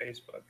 [0.00, 0.42] Facebook.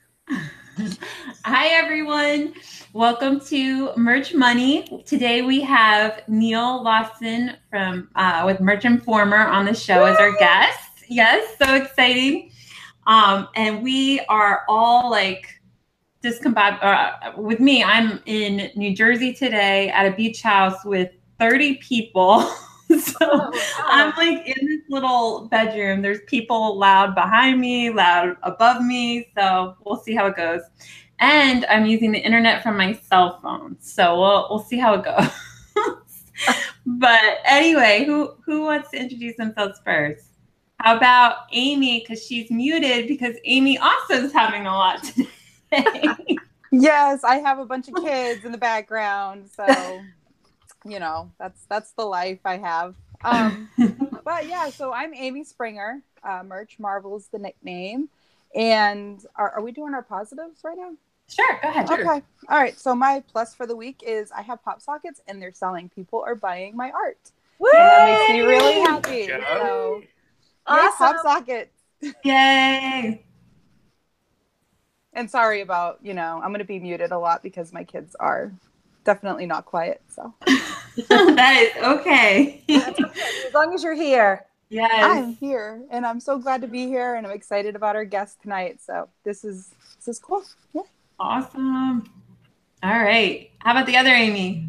[1.45, 2.55] Hi, everyone.
[2.93, 5.03] Welcome to Merch Money.
[5.05, 10.37] Today we have Neil Lassen from uh, with Merch Informer on the show as our
[10.39, 11.05] guest.
[11.09, 12.53] Yes, so exciting.
[13.09, 15.49] Um, and we are all like
[16.23, 16.83] discombobulated.
[16.83, 21.11] Uh, with me, I'm in New Jersey today at a beach house with
[21.41, 22.49] 30 people.
[22.99, 23.85] so oh, wow.
[23.87, 26.03] I'm like in this little bedroom.
[26.03, 29.29] There's people loud behind me, loud above me.
[29.37, 30.63] So we'll see how it goes.
[31.21, 33.77] And I'm using the internet from my cell phone.
[33.81, 36.25] So we'll we'll see how it goes.
[36.87, 40.25] but anyway, who who wants to introduce themselves first?
[40.81, 42.01] How about Amy?
[42.01, 46.37] Because she's muted because Amy also is having a lot today.
[46.73, 49.49] yes, I have a bunch of kids in the background.
[49.55, 50.03] So
[50.85, 52.95] you know, that's that's the life I have.
[53.23, 53.69] Um,
[54.25, 56.03] but yeah, so I'm Amy Springer.
[56.23, 58.09] Uh, Merch Marvel is the nickname.
[58.55, 60.93] And are, are we doing our positives right now?
[61.29, 61.91] Sure, go ahead.
[61.91, 62.23] Okay.
[62.49, 62.79] All right.
[62.79, 65.89] So my plus for the week is I have pop sockets and they're selling.
[65.89, 67.31] People are buying my art.
[67.59, 67.71] Woo!
[67.73, 69.27] And that makes me really happy.
[69.29, 70.03] So
[70.67, 70.97] awesome.
[70.99, 71.77] pop sockets.
[72.25, 73.25] Yay.
[75.13, 78.53] and sorry about, you know, I'm gonna be muted a lot because my kids are
[79.11, 80.01] definitely not quiet.
[80.09, 80.33] So
[81.09, 82.63] that is okay.
[82.71, 83.05] okay.
[83.49, 84.47] As long as you're here.
[84.69, 84.89] Yes.
[84.93, 88.41] I'm here and I'm so glad to be here and I'm excited about our guest
[88.41, 88.81] tonight.
[88.81, 90.45] So this is this is cool.
[90.73, 90.83] Yeah.
[91.19, 92.09] Awesome.
[92.85, 93.51] All right.
[93.59, 94.69] How about the other Amy?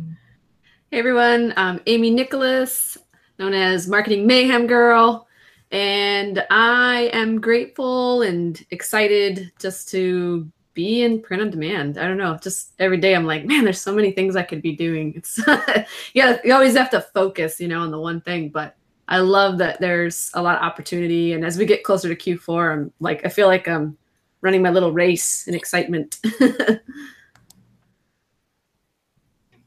[0.89, 2.97] Hey everyone, I'm Amy Nicholas,
[3.37, 5.27] known as Marketing Mayhem Girl.
[5.69, 11.97] And I am grateful and excited just to be in print on demand.
[11.97, 12.37] I don't know.
[12.41, 15.13] Just every day I'm like, man, there's so many things I could be doing.
[15.15, 15.39] It's
[16.13, 18.49] yeah, you always have to focus, you know, on the one thing.
[18.49, 18.75] But
[19.07, 21.33] I love that there's a lot of opportunity.
[21.33, 23.97] And as we get closer to Q4, I'm like, I feel like I'm
[24.41, 26.19] running my little race in excitement.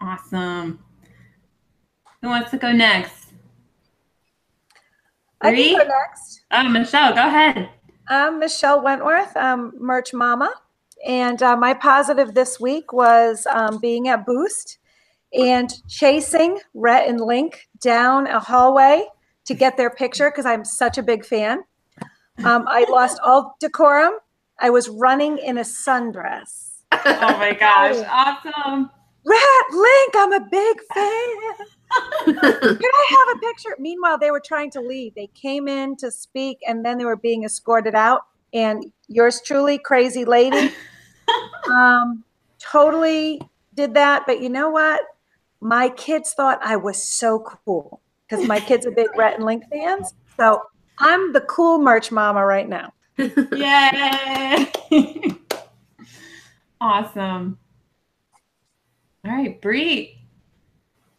[0.01, 0.79] awesome.
[2.23, 3.33] Who wants to go next?
[5.43, 6.41] I can go next.
[6.51, 7.69] Oh, Michelle, go ahead.
[8.09, 10.53] I'm Michelle Wentworth, I'm Merch Mama.
[11.07, 14.79] And uh, my positive this week was um, being at Boost
[15.33, 19.07] and chasing Rhett and Link down a hallway
[19.45, 21.65] to get their picture because I'm such a big fan.
[22.45, 24.15] Um, I lost all decorum.
[24.61, 26.71] I was running in a sundress.
[26.93, 28.91] Oh my gosh, awesome.
[29.27, 31.37] Rhett, Link, I'm a big fan.
[32.25, 33.75] Can I have a picture?
[33.79, 35.15] Meanwhile, they were trying to leave.
[35.15, 38.23] They came in to speak and then they were being escorted out.
[38.53, 40.73] And yours truly, crazy lady,
[41.71, 42.25] um,
[42.59, 43.41] totally
[43.75, 44.25] did that.
[44.27, 45.01] But you know what?
[45.61, 49.65] My kids thought I was so cool because my kids are big Rhett and Link
[49.71, 50.15] fans.
[50.37, 50.63] So
[50.99, 52.93] I'm the cool merch mama right now.
[53.17, 54.67] Yay!
[56.81, 57.59] awesome.
[59.25, 60.19] All right, Bree.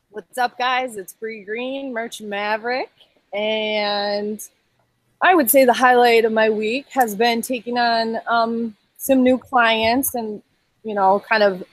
[0.09, 0.95] What's up, guys?
[0.95, 2.91] It's Bree Green, Merch Maverick,
[3.33, 4.39] and
[5.21, 9.37] I would say the highlight of my week has been taking on um, some new
[9.37, 10.41] clients and
[10.83, 11.63] you know kind of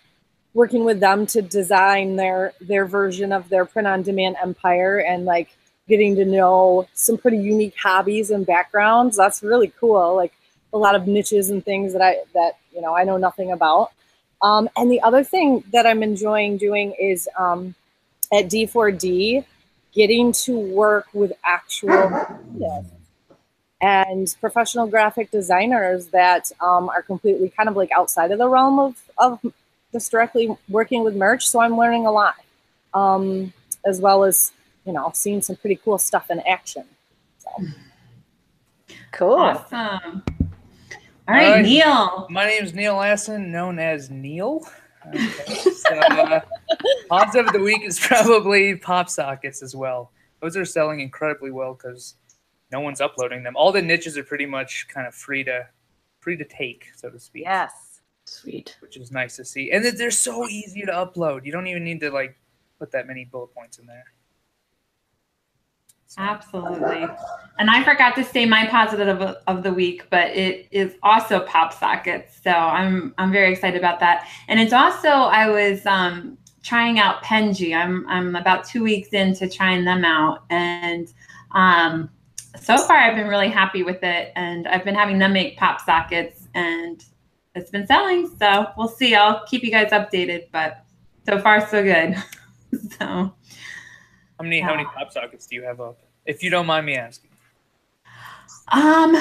[0.54, 5.24] working with them to design their their version of their print on demand empire and
[5.24, 5.48] like
[5.88, 9.16] getting to know some pretty unique hobbies and backgrounds.
[9.16, 10.32] That's really cool like
[10.72, 13.90] a lot of niches and things that i that you know i know nothing about.
[14.40, 17.74] Um, and the other thing that i'm enjoying doing is um,
[18.32, 19.44] at d4d
[19.92, 22.10] getting to work with actual
[23.82, 28.78] and professional graphic designers that um, are completely kind of like outside of the realm
[28.78, 29.40] of, of
[29.92, 31.46] just directly working with merch.
[31.48, 32.36] So I'm learning a lot,
[32.94, 33.52] um,
[33.84, 34.52] as well as,
[34.86, 36.84] you know, seeing some pretty cool stuff in action.
[37.38, 37.50] So.
[39.10, 39.34] Cool.
[39.34, 40.22] Awesome.
[41.28, 42.26] All right, uh, Neil.
[42.30, 44.66] My name is Neil Lassen, known as Neil.
[45.08, 45.26] Okay,
[45.70, 46.40] so, uh,
[47.08, 50.12] positive of the week is probably pop sockets as well.
[50.40, 52.14] Those are selling incredibly well because
[52.72, 53.54] no one's uploading them.
[53.56, 55.66] All the niches are pretty much kind of free to
[56.20, 57.44] free to take, so to speak.
[57.44, 58.00] Yes.
[58.24, 58.76] Sweet.
[58.80, 59.72] Which is nice to see.
[59.72, 61.44] And they're so easy to upload.
[61.44, 62.38] You don't even need to like
[62.78, 64.04] put that many bullet points in there.
[66.06, 66.20] So.
[66.20, 67.06] Absolutely.
[67.58, 71.40] And I forgot to say my positive of, of the week, but it is also
[71.40, 72.38] pop sockets.
[72.42, 74.28] So I'm I'm very excited about that.
[74.48, 77.74] And it's also I was um, trying out Penji.
[77.74, 81.08] I'm I'm about two weeks into trying them out, and
[81.52, 82.10] um,
[82.60, 85.80] so far I've been really happy with it and I've been having them make pop
[85.80, 87.04] sockets and
[87.54, 88.30] it's been selling.
[88.38, 89.14] So we'll see.
[89.14, 90.84] I'll keep you guys updated, but
[91.26, 92.16] so far so good.
[92.98, 93.34] so how
[94.40, 94.66] many yeah.
[94.66, 95.98] how many pop sockets do you have up?
[96.26, 97.30] If you don't mind me asking.
[98.72, 99.14] Um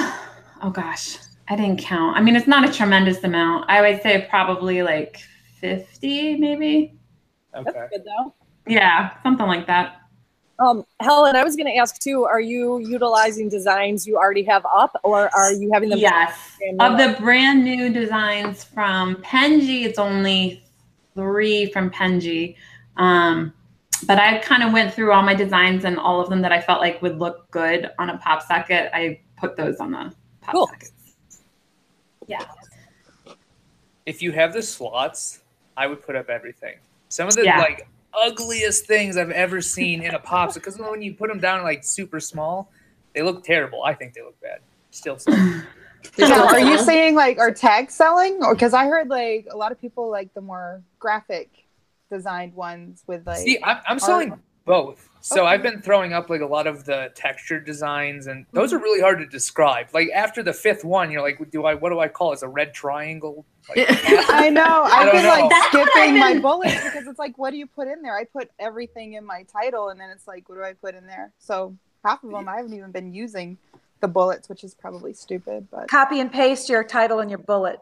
[0.62, 1.18] oh gosh.
[1.48, 2.16] I didn't count.
[2.16, 3.68] I mean, it's not a tremendous amount.
[3.68, 5.18] I would say probably like
[5.60, 6.94] 50, maybe.
[7.54, 7.70] Okay.
[7.74, 8.34] That's good though.
[8.66, 10.01] Yeah, something like that.
[10.62, 12.24] Um, Helen, I was going to ask too.
[12.24, 15.98] Are you utilizing designs you already have up, or are you having them?
[15.98, 16.38] Yes.
[16.78, 20.62] Of the brand new designs from Penji, it's only
[21.14, 22.54] three from Penji.
[22.96, 23.52] Um,
[24.06, 26.60] but I kind of went through all my designs and all of them that I
[26.60, 28.90] felt like would look good on a pop socket.
[28.94, 30.12] I put those on the
[30.42, 30.66] pop Cool.
[30.68, 30.92] sockets.
[32.28, 32.44] Yeah.
[34.06, 35.40] If you have the slots,
[35.76, 36.76] I would put up everything.
[37.08, 37.58] Some of the Yeah.
[37.58, 40.54] like ugliest things I've ever seen in a popsicle.
[40.54, 42.70] because when you put them down like super small,
[43.14, 43.82] they look terrible.
[43.84, 44.60] I think they look bad.
[44.90, 45.32] Still, so.
[46.18, 48.42] Now, are you saying like are tags selling?
[48.42, 51.48] Or because I heard like a lot of people like the more graphic
[52.10, 55.08] designed ones with like see, I'm, I'm selling both.
[55.22, 55.54] So Okay.
[55.54, 58.78] I've been throwing up like a lot of the textured designs, and those mm-hmm.
[58.78, 59.88] are really hard to describe.
[59.94, 61.74] Like after the fifth one, you're like, do I?
[61.74, 62.34] What do I call it?
[62.34, 63.46] It's a red triangle.
[63.68, 64.62] Like, I know.
[64.62, 65.48] I I've don't been like.
[65.48, 68.18] That's skipping I've my bullets because it's like, what do you put in there?
[68.18, 71.06] I put everything in my title, and then it's like, what do I put in
[71.06, 71.32] there?
[71.38, 73.58] So half of them I haven't even been using
[74.00, 77.78] the bullets, which is probably stupid, but Copy and paste your title and your bullet.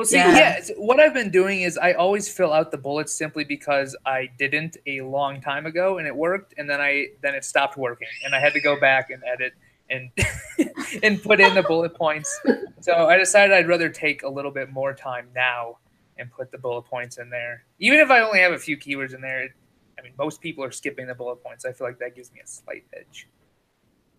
[0.00, 0.58] Well, see, Yeah.
[0.66, 0.74] yeah.
[0.78, 4.78] what I've been doing is I always fill out the bullets simply because I didn't
[4.86, 8.34] a long time ago and it worked, and then I then it stopped working, and
[8.34, 9.52] I had to go back and edit
[9.90, 10.08] and
[11.02, 12.40] and put in the bullet points.
[12.80, 15.76] So I decided I'd rather take a little bit more time now
[16.16, 19.14] and put the bullet points in there, even if I only have a few keywords
[19.14, 19.54] in there.
[19.98, 21.66] I mean, most people are skipping the bullet points.
[21.66, 23.28] I feel like that gives me a slight edge.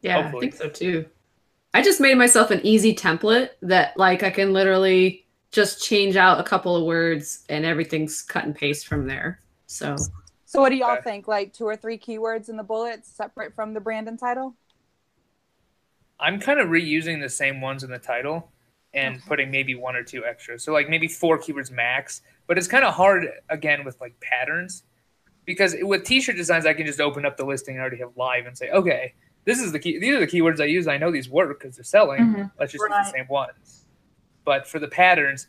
[0.04, 0.46] Yeah, Hopefully.
[0.46, 1.06] I think so too.
[1.74, 6.40] I just made myself an easy template that like I can literally just change out
[6.40, 9.40] a couple of words and everything's cut and paste from there.
[9.68, 9.96] So
[10.46, 11.02] so what do y'all Okay.
[11.02, 11.28] think?
[11.28, 14.56] Like two or three keywords in the bullets separate from the brand and title?
[16.20, 18.52] I'm kind of reusing the same ones in the title
[18.94, 19.26] and Okay.
[19.28, 20.60] putting maybe one or two extra.
[20.60, 22.22] So like maybe four keywords max.
[22.48, 24.84] But it's kind of hard again with like patterns
[25.46, 28.46] because with t-shirt designs I can just open up the listing and already have live
[28.46, 29.14] and say, okay,
[29.46, 30.00] this is the key.
[30.00, 30.88] These are the keywords I use.
[30.88, 32.22] I know these work because they're selling.
[32.24, 32.52] Mhm.
[32.60, 33.81] Let's just use the same ones.
[34.46, 35.48] But for the patterns,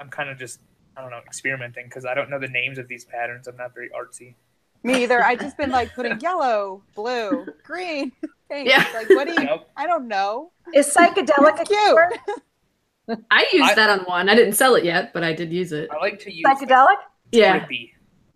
[0.00, 0.60] I'm kind of just
[0.96, 3.46] I don't know experimenting because I don't know the names of these patterns.
[3.48, 4.34] I'm not very artsy.
[4.82, 5.22] Me either.
[5.24, 8.12] I've just been like putting yellow, blue, green,
[8.50, 8.68] pink.
[8.68, 8.86] Yeah.
[8.94, 9.44] Like what do you?
[9.46, 9.68] Nope.
[9.76, 10.52] I don't know.
[10.74, 13.18] Is psychedelic It's cute.
[13.30, 14.28] I used I- that on one.
[14.28, 15.90] I didn't sell it yet, but I did use it.
[15.90, 16.96] I like to use Psychedelic?
[17.32, 17.90] Yeah, trippy.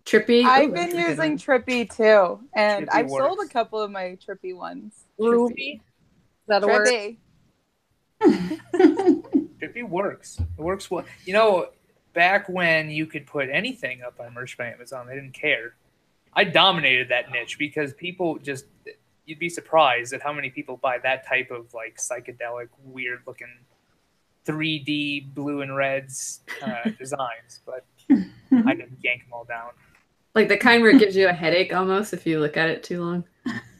[0.05, 0.45] trippy.
[0.45, 1.09] I've been trippy.
[1.09, 4.95] using Trippy too, and Trippy I've sold a couple of my Trippy ones.
[5.19, 5.81] Ruby.
[5.81, 6.89] Is that a word?
[9.61, 10.41] Trippy works.
[10.41, 11.05] It works well.
[11.25, 11.69] You know,
[12.15, 15.75] back when you could put anything up on merch by Amazon, they didn't care.
[16.35, 18.67] I dominated that niche because people just
[19.25, 23.49] you'd be surprised at how many people buy that type of like psychedelic, weird looking
[24.47, 27.61] 3D blue and reds uh, designs.
[27.67, 29.71] But I didn't yank them all down.
[30.35, 32.83] like the kind where it gives you a headache almost if you look at it
[32.83, 33.25] too long.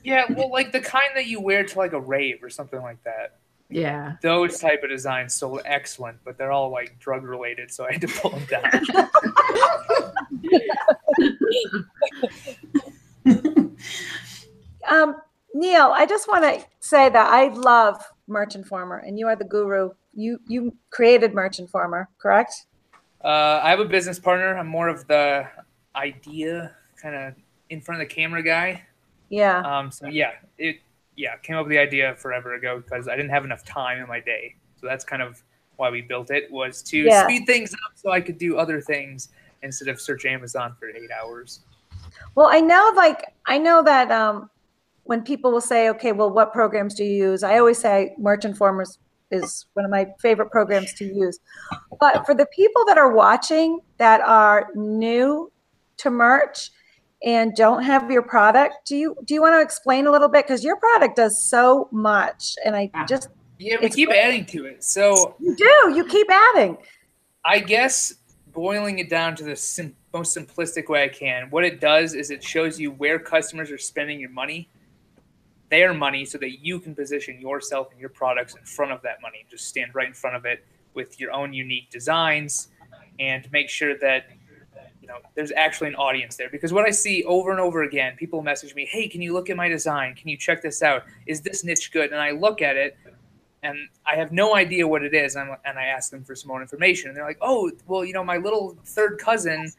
[0.05, 3.03] Yeah, well, like the kind that you wear to like a rave or something like
[3.05, 3.39] that.
[3.71, 4.17] Yeah.
[4.23, 8.01] Those type of designs sold excellent, but they're all like drug related, so I had
[8.01, 8.63] to pull them down.
[14.89, 15.17] Um,
[15.55, 19.45] Neil, I just want to say that I love Merch Informer, and you are the
[19.45, 19.91] guru.
[20.15, 22.67] You you created Merch Informer, correct?
[23.23, 24.57] Uh, I have a business partner.
[24.57, 25.47] I'm more of the
[25.95, 27.35] idea, kind of
[27.71, 28.83] in front of the camera guy.
[29.29, 29.61] Yeah.
[29.61, 30.81] Um, so yeah, it
[31.19, 34.09] yeah came up with the idea forever ago because I didn't have enough time in
[34.09, 34.55] my day.
[34.81, 35.43] So that's kind of
[35.77, 37.25] why we built it was to Yeah.
[37.25, 39.29] speed things up so I could do other things
[39.63, 41.61] instead of search Amazon for eight hours.
[42.35, 44.49] Well, I know, like, I know that um,
[45.05, 47.43] when people will say, okay, well, what programs do you use?
[47.43, 48.99] I always say Merch Informers
[49.31, 51.39] is one of my favorite programs to use.
[52.01, 55.53] But for the people that are watching that are new
[55.99, 56.71] to merch
[57.25, 60.47] and don't have your product, do you do you want to explain a little bit?
[60.47, 63.07] Because your product does so much, and I Yeah.
[63.07, 64.21] just Yeah, we keep great.
[64.21, 64.85] adding to it.
[64.85, 66.79] So you do you keep adding.
[67.45, 68.15] I guess
[68.53, 72.31] boiling it down to the sim- most simplistic way I can, what it does is
[72.31, 74.69] it shows you where customers are spending your money,
[75.71, 79.21] their money, so that you can position yourself and your products in front of that
[79.23, 79.45] money.
[79.51, 82.69] Just stand right in front of it with your own unique designs
[83.21, 84.27] and make sure that
[85.09, 86.49] know there's actually an audience there.
[86.51, 89.51] Because what I see over and over again, people message me, "Hey, can you look
[89.51, 90.15] at my design?
[90.15, 91.05] Can you check this out?
[91.27, 92.97] Is this niche good?" And I look at it
[93.63, 95.37] and I have no idea what it is.
[95.37, 97.09] And, and I ask them for some more information.
[97.09, 99.73] And they're like, oh, well, you know, my little third cousin,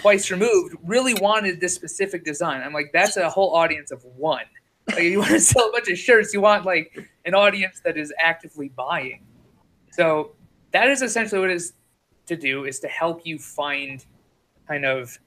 [0.00, 2.62] twice removed, really wanted this specific design.
[2.62, 4.44] I'm like, that's a whole audience of one.
[4.88, 7.96] Like, you want to sell a bunch of shirts, you want like an audience that
[7.96, 9.24] is actively buying.
[9.92, 10.32] So
[10.72, 11.74] that is essentially what it is
[12.26, 14.04] to do is to help you find
[14.72, 15.18] kind of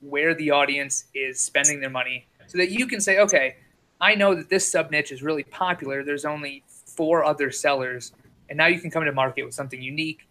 [0.00, 3.56] where the audience is spending their money so that you can say, okay,
[4.00, 6.04] I know that this sub niche is really popular.
[6.04, 8.12] There's only four other sellers,
[8.48, 10.28] and now you can come to market with something unique.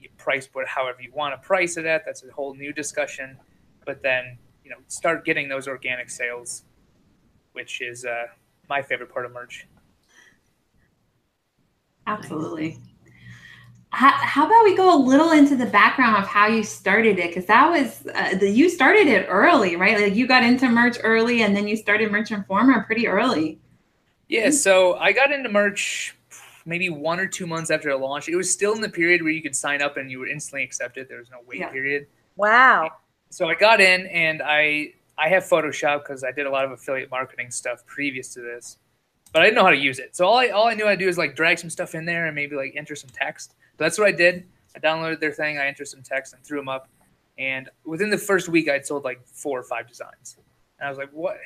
[0.00, 2.04] You price it however you want to price it at.
[2.04, 3.36] That's a whole new discussion.
[3.86, 6.64] But then, you know, start getting those organic sales,
[7.52, 8.24] which is uh,
[8.68, 9.68] my favorite part of merch.
[12.06, 12.78] Absolutely.
[13.92, 17.28] How, how about we go a little into the background of how you started it?
[17.28, 20.00] Because that was uh, the, you started it early, right?
[20.00, 23.58] Like you got into merch early, and then you started Merch Informer pretty early.
[24.28, 26.16] Yeah, so I got into merch
[26.64, 28.28] maybe one or two months after it launched.
[28.28, 30.62] It was still in the period where you could sign up and you were instantly
[30.62, 31.08] accepted.
[31.08, 31.70] There was no wait Yeah.
[31.70, 32.06] period.
[32.36, 32.92] Wow.
[33.30, 36.70] So I got in and I I have Photoshop because I did a lot of
[36.70, 38.78] affiliate marketing stuff previous to this,
[39.32, 40.14] but I didn't know how to use it.
[40.14, 42.04] So all I all I knew how to do is like drag some stuff in
[42.04, 43.54] there and maybe like enter some text.
[43.80, 44.46] So that's what I did.
[44.76, 46.90] I downloaded their thing, I entered some text and threw them up,
[47.38, 50.36] and within the first week I'd sold like four or five designs.
[50.78, 51.38] And I was like, what?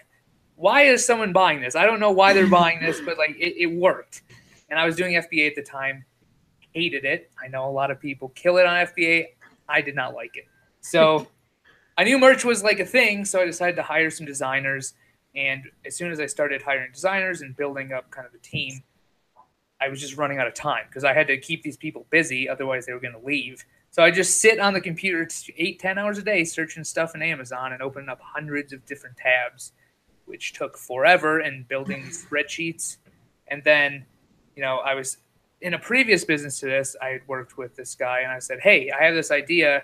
[0.57, 1.77] Why is someone buying this?
[1.77, 4.23] I don't know why they're buying this, but like it, it worked.
[4.69, 6.05] And I was doing FBA at the time,
[6.73, 7.31] hated it.
[7.41, 9.27] I know a lot of people kill it on FBA.
[9.69, 10.49] I did not like it.
[10.81, 11.29] So
[11.97, 14.95] I knew merch was like a thing, so I decided to hire some designers.
[15.37, 18.83] And as soon as I started hiring designers and building up kind of a team,
[19.85, 22.49] I was just running out of time because I had to keep these people busy,
[22.49, 23.65] otherwise they were going to leave.
[23.91, 27.23] So I just sit on the computer eight, ten hours a day searching stuff in
[27.23, 29.73] Amazon and opening up hundreds of different tabs,
[30.25, 32.97] which took forever and building spreadsheets.
[33.49, 34.05] And then,
[34.57, 35.19] you know, I was
[35.61, 38.61] in a previous business to this, I had worked with this guy and I said,
[38.61, 39.83] Hey, I have this idea.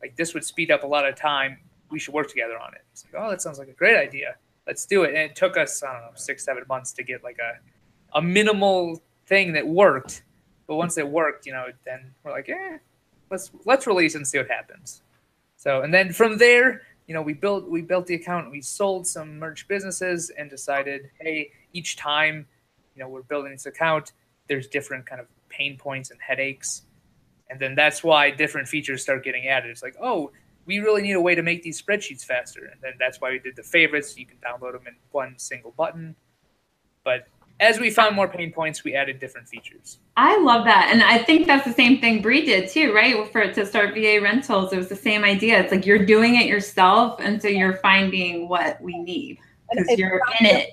[0.00, 1.58] Like this would speed up a lot of time.
[1.90, 2.82] We should work together on it.
[2.90, 4.36] He's like, Oh, that sounds like a great idea.
[4.66, 5.08] Let's do it.
[5.08, 8.22] And it took us, I don't know, six, seven months to get like a, a
[8.22, 10.24] minimal thing that worked.
[10.66, 12.76] But once it worked, you know, then we're like, eh,
[13.30, 15.02] let's let's release and see what happens.
[15.56, 19.06] So and then from there, you know, we built we built the account, we sold
[19.06, 22.46] some merch businesses and decided, hey, each time,
[22.94, 24.12] you know, we're building this account,
[24.48, 26.82] there's different kind of pain points and headaches.
[27.48, 29.70] And then that's why different features start getting added.
[29.70, 30.30] It's like, oh,
[30.66, 32.66] we really need a way to make these spreadsheets faster.
[32.66, 34.16] And then that's why we did the favorites.
[34.16, 36.14] You can download them in one single button.
[37.02, 37.26] But
[37.60, 39.98] as we found more pain points, we added different features.
[40.16, 40.88] I love that.
[40.90, 43.30] And I think that's the same thing Bree did too, right?
[43.30, 45.60] For it to start VA rentals, it was the same idea.
[45.60, 49.38] It's like you're doing it yourself, and so you're finding what we need
[49.70, 50.70] because you're in it.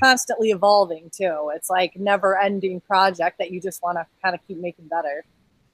[0.00, 1.50] constantly evolving too.
[1.54, 5.24] It's like never ending project that you just want to kind of keep making better.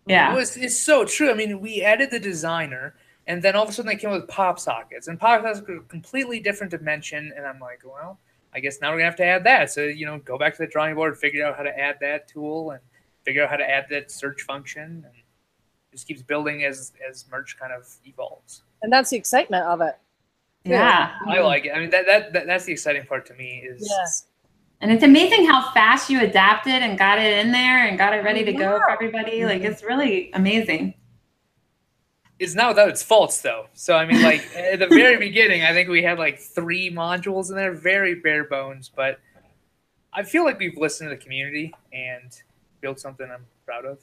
[0.06, 0.32] Yeah.
[0.32, 1.30] It was, it's so true.
[1.30, 2.94] I mean, we added the designer,
[3.26, 5.76] and then all of a sudden they came with pop sockets, and pop sockets are
[5.76, 7.32] a completely different dimension.
[7.36, 8.18] And I'm like, well,
[8.54, 9.70] I guess now we're gonna have to add that.
[9.70, 12.28] So you know, go back to the drawing board, figure out how to add that
[12.28, 12.80] tool, and
[13.24, 15.14] figure out how to add that search function, and
[15.92, 18.62] just keeps building as as merch kind of evolves.
[18.82, 19.96] And that's the excitement of it.
[20.64, 21.12] Yeah.
[21.26, 21.72] I like it.
[21.74, 24.06] I mean, that, that, that that's the exciting part to me is Yeah.
[24.80, 28.22] And it's amazing how fast you adapted and got it in there and got it
[28.22, 29.44] ready to go for everybody.
[29.44, 30.94] Like it's really amazing.
[32.38, 33.66] It's not without its faults though.
[33.74, 37.50] So I mean, like at the very beginning, I think we had like three modules
[37.50, 38.90] in there, very bare bones.
[38.94, 39.20] But
[40.12, 42.30] I feel like we've listened to the community and
[42.80, 43.98] built something I'm proud of.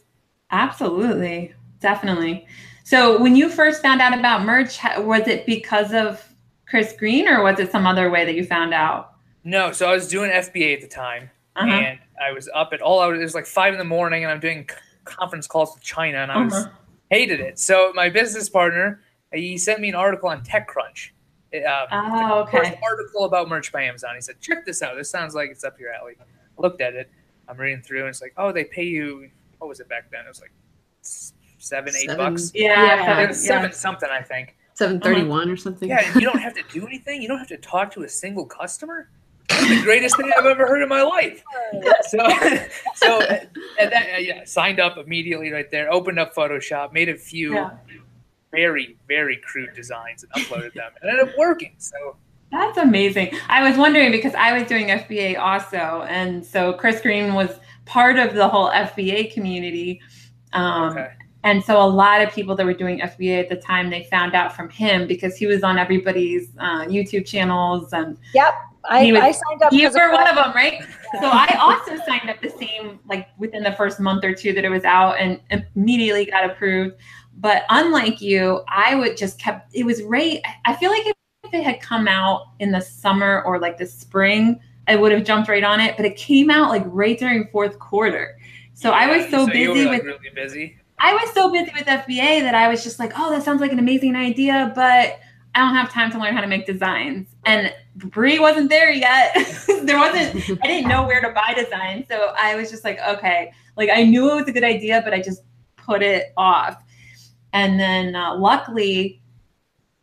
[0.51, 1.53] Absolutely.
[1.79, 2.45] Definitely.
[2.83, 6.23] So when you first found out about merch, was it because of
[6.67, 9.13] Chris Green or was it some other way that you found out?
[9.43, 11.67] No, so I was doing FBA at the time, Uh-huh.
[11.67, 13.19] and I was up at all hours.
[13.19, 14.69] It was like five in the morning, and I'm doing
[15.03, 16.69] conference calls with China, and I was Uh-huh.
[17.12, 17.60] Hated it.
[17.60, 19.01] So my business partner,
[19.34, 21.10] he sent me an article on TechCrunch.
[21.53, 22.80] Um, Oh, the first okay.
[22.82, 24.15] article about merch by Amazon.
[24.15, 24.96] He said, "Check this out.
[24.96, 26.24] This sounds like it's up your alley." I
[26.58, 27.12] looked at it.
[27.50, 29.30] I'm reading through, and it's like, "Oh, they pay you.
[29.60, 30.22] What was it back then?
[30.25, 30.53] It was like
[31.01, 32.18] s- seven, eight Seven.
[32.34, 32.51] bucks.
[32.56, 32.96] Yeah.
[32.96, 33.20] Yeah.
[33.24, 34.56] It was seven something, I think.
[34.75, 35.89] Seven thirty-one or something.
[35.89, 37.22] Yeah, you don't have to do anything.
[37.22, 39.10] You don't have to talk to a single customer.
[39.71, 41.43] That's the greatest thing I've ever heard in my life.
[42.09, 42.17] So,
[42.95, 45.91] so and that, uh, yeah, signed up immediately right there.
[45.91, 47.71] Opened up Photoshop, made a few Yeah.
[48.51, 50.91] very, very crude designs, and uploaded them.
[51.01, 51.73] And it ended up working.
[51.77, 52.15] So
[52.51, 53.33] That's amazing.
[53.47, 56.05] I was wondering because I was doing FBA also.
[56.09, 60.01] And so Chris Green was part of the whole FBA community.
[60.53, 61.11] Um, okay,
[61.45, 64.35] And so a lot of people that were doing FBA at the time, they found
[64.35, 68.17] out from him because he was on everybody's uh, YouTube channels and
[68.89, 69.73] I, was- I signed up.
[69.73, 70.83] you were one of them, right?
[71.19, 74.63] So I also signed up the same, like within the first month or two that
[74.63, 75.39] it was out, and
[75.75, 76.95] immediately got approved.
[77.38, 79.75] But unlike you, I would just kept.
[79.75, 80.39] It was right.
[80.65, 81.13] I feel like if
[81.53, 85.50] it had come out in the summer or like the spring, I would have jumped
[85.50, 85.95] right on it.
[85.97, 88.38] But it came out like right during fourth quarter.
[88.73, 90.77] So I was so, you busy were, like, with really busy.
[91.00, 93.71] I was so busy with FBA that I was just like, oh, that sounds like
[93.71, 95.19] an amazing idea, but
[95.53, 97.36] I don't have time to learn how to make designs.
[97.46, 99.34] And Bree wasn't there yet.
[99.84, 102.08] there wasn't, I didn't know where to buy designs.
[102.10, 105.13] So I was just like, okay, like I knew it was a good idea, but
[105.13, 105.41] I just
[105.75, 106.81] put it off.
[107.53, 109.22] And then uh, luckily,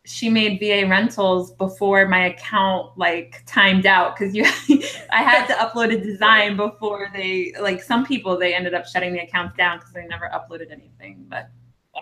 [0.05, 4.43] she made VA rentals before my account like timed out because you
[5.11, 9.13] I had to upload a design before they like some people they ended up shutting
[9.13, 11.25] the accounts down because they never uploaded anything.
[11.29, 11.51] But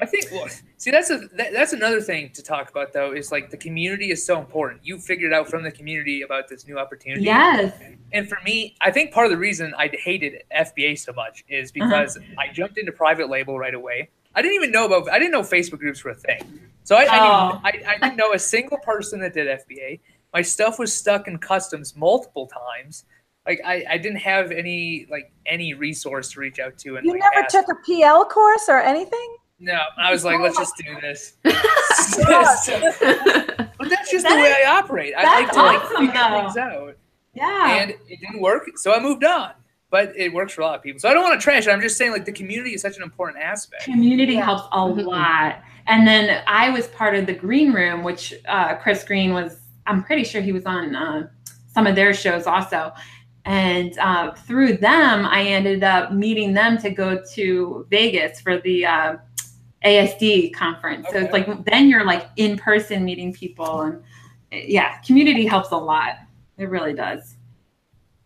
[0.02, 0.28] I think.
[0.32, 3.14] Well, see, that's a that, that's another thing to talk about though.
[3.14, 4.82] Is like the community is so important.
[4.84, 7.24] You figured out from the community about this new opportunity.
[7.24, 7.74] yes,
[8.14, 11.72] And for me, I think part of the reason I hated FBA so much is
[11.76, 11.88] uh-huh.
[11.88, 14.10] because I jumped into private label right away.
[14.36, 15.10] I didn't even know about.
[15.10, 16.60] I didn't know Facebook groups were a thing.
[16.84, 17.54] So I, I, Oh.
[17.54, 20.00] knew, I, I didn't know a single person that did FBA.
[20.34, 23.06] My stuff was stuck in customs multiple times.
[23.48, 26.98] Like I, I didn't have any like any resource to reach out to.
[26.98, 29.38] And You like, never took a PL course or anything?
[29.60, 31.34] No, I was like, let's just do this.
[33.80, 35.14] But that's just the That way I operate.
[35.16, 36.42] I like to like awesome, figure though.
[36.42, 36.98] things out.
[37.34, 37.76] yeah.
[37.82, 39.52] and it didn't work, so I moved on.
[39.90, 41.00] But it works for a lot of people.
[41.00, 41.70] So I don't want to trash it.
[41.72, 43.84] I'm just saying, like, the community is such an important aspect.
[43.86, 44.46] community Yeah.
[44.46, 45.06] helps a Mhm.
[45.06, 49.62] lot and then i was part of the green room which uh, chris green was
[49.86, 51.28] i'm pretty sure he was on uh,
[51.74, 52.92] some of their shows also
[53.46, 58.86] and uh, through them i ended up meeting them to go to vegas for the
[58.86, 59.16] uh,
[59.84, 64.02] asd conference so it's like then you're like in person meeting people and
[64.52, 66.18] yeah community helps a lot
[66.58, 67.36] it really does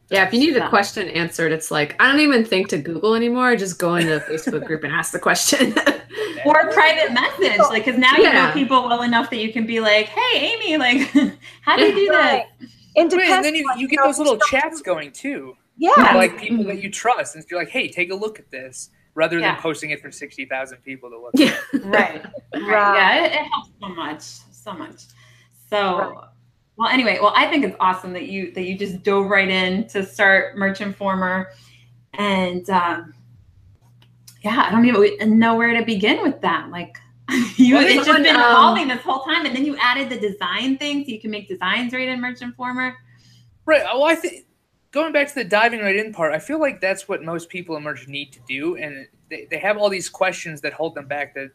[0.09, 3.15] Yeah, if you need a question answered, it's like I don't even think to Google
[3.15, 3.47] anymore.
[3.47, 5.73] I Just go into a Facebook group and ask the question.
[6.45, 9.65] or a private message like because now you know people well enough that you can
[9.65, 10.99] be like hey amy like
[11.61, 12.45] how do you do this Right.
[12.97, 15.55] Right, depends and then you, you get those little chats going too.
[15.77, 15.91] Yeah.
[15.97, 16.15] Yeah.
[16.15, 17.35] Like people that you trust.
[17.35, 18.89] And you're like, hey, take a look at this.
[19.13, 21.57] Rather than posting it for 60,000 people to look yeah.
[21.83, 22.23] right.
[22.53, 22.95] Right.
[22.95, 24.21] Yeah it, it helps so much
[24.51, 25.03] so much.
[25.69, 26.27] So Right.
[26.77, 29.87] well anyway well i think it's awesome that you that you just dove right in
[29.87, 31.49] to start merch informer
[32.13, 33.13] and um
[34.43, 36.69] yeah i don't even know where to begin with that.
[36.69, 36.97] Like
[37.55, 40.19] you Well, it's just been um, evolving this whole time and then you added the
[40.19, 42.95] design thing so you can make designs right in merch informer
[43.65, 43.83] Right.
[43.83, 44.45] Well, I think
[44.91, 47.75] going back to the diving right in part, I feel like that's what most people
[47.77, 48.75] in merch need to do.
[48.75, 51.51] And they, they have all these questions that hold them back that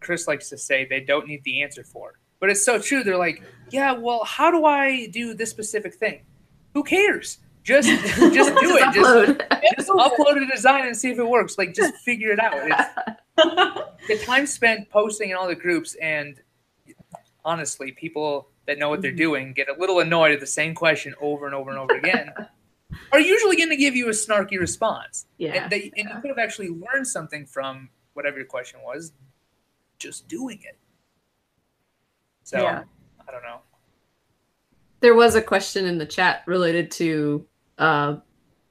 [0.00, 2.18] Chris likes to say they don't need the answer for.
[2.40, 3.02] But it's so true.
[3.02, 6.22] They're like, yeah, well, how do I do this specific thing?
[6.74, 7.38] Who cares?
[7.62, 8.94] Just just do Just it.
[8.94, 9.76] Just, upload.
[9.76, 11.56] just upload a design and see if it works.
[11.56, 12.52] Like just figure it out.
[12.54, 13.18] It's,
[14.08, 16.38] the time spent posting in all the groups and
[17.44, 19.18] honestly, people that know what they're mm-hmm.
[19.18, 22.32] doing get a little annoyed at the same question over and over and over again.
[23.12, 25.64] Are usually going to give you a snarky response, yeah.
[25.64, 29.12] and, they, and you could have actually learned something from whatever your question was,
[29.98, 30.76] just doing it.
[32.44, 32.84] So Yeah.
[33.26, 33.60] I don't know.
[35.00, 37.46] There was a question in the chat related to
[37.78, 38.16] uh,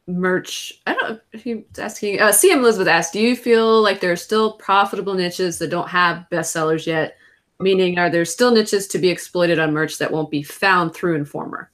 [0.08, 0.74] merch.
[0.88, 2.22] I don't know if he was asking.
[2.22, 5.90] Uh, CM Elizabeth asked, "Do you feel like there are still profitable niches that don't
[5.90, 7.18] have bestsellers yet?
[7.60, 11.16] Meaning, are there still niches to be exploited on merch that won't be found through
[11.16, 11.72] Informer?"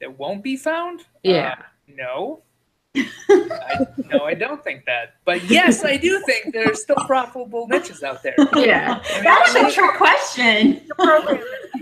[0.00, 1.04] That won't be found.
[1.22, 1.56] Yeah.
[1.58, 1.62] Uh,
[1.96, 2.42] no.
[2.96, 5.14] I, no, I don't think that.
[5.24, 8.34] But yes, I do think there's still profitable niches out there.
[8.56, 9.00] Yeah.
[9.04, 10.80] I mean, that's we a live- trick question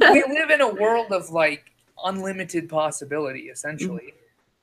[0.00, 1.70] we live in a world of like
[2.04, 4.12] unlimited possibility essentially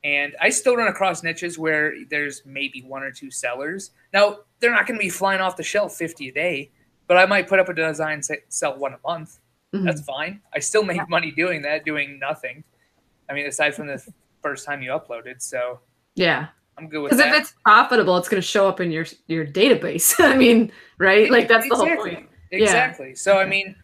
[0.04, 4.72] and i still run across niches where there's maybe one or two sellers now they're
[4.72, 6.70] not going to be flying off the shelf 50 a day
[7.08, 9.40] but i might put up a design and say, sell one a month
[9.74, 9.86] Mhm.
[9.86, 12.64] that's fine i still make money doing that doing nothing
[13.32, 14.06] i mean aside from the
[14.44, 15.80] first time you uploaded so
[16.16, 16.48] Yeah.
[16.78, 17.18] i'm good with that.
[17.18, 20.14] Because if it's profitable, it's going to show up in your your database.
[20.20, 21.30] I mean, right?
[21.32, 22.28] Like that's the whole point.
[22.52, 23.16] Exactly.
[23.16, 23.76] So I mean,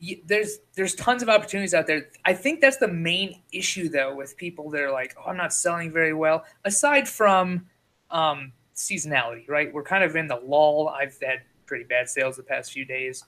[0.00, 2.08] y- there's there's tons of opportunities out there.
[2.24, 5.52] I think that's the main issue though with people that are like, oh, I'm not
[5.52, 6.44] selling very well.
[6.64, 7.66] Aside from
[8.10, 9.72] um, seasonality, right?
[9.72, 10.88] We're kind of in the lull.
[10.88, 13.24] I've had pretty bad sales the past few days.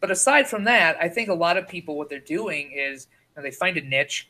[0.00, 3.36] But aside from that, I think a lot of people what they're doing is you
[3.36, 4.29] know, they find a niche,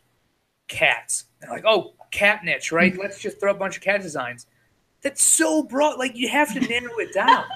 [0.71, 1.27] cats.
[1.41, 2.97] They're like, oh, cat niche, right?
[2.97, 4.47] Let's just throw a bunch of cat designs.
[5.03, 5.99] That's so broad.
[5.99, 7.45] Like you have to narrow it down.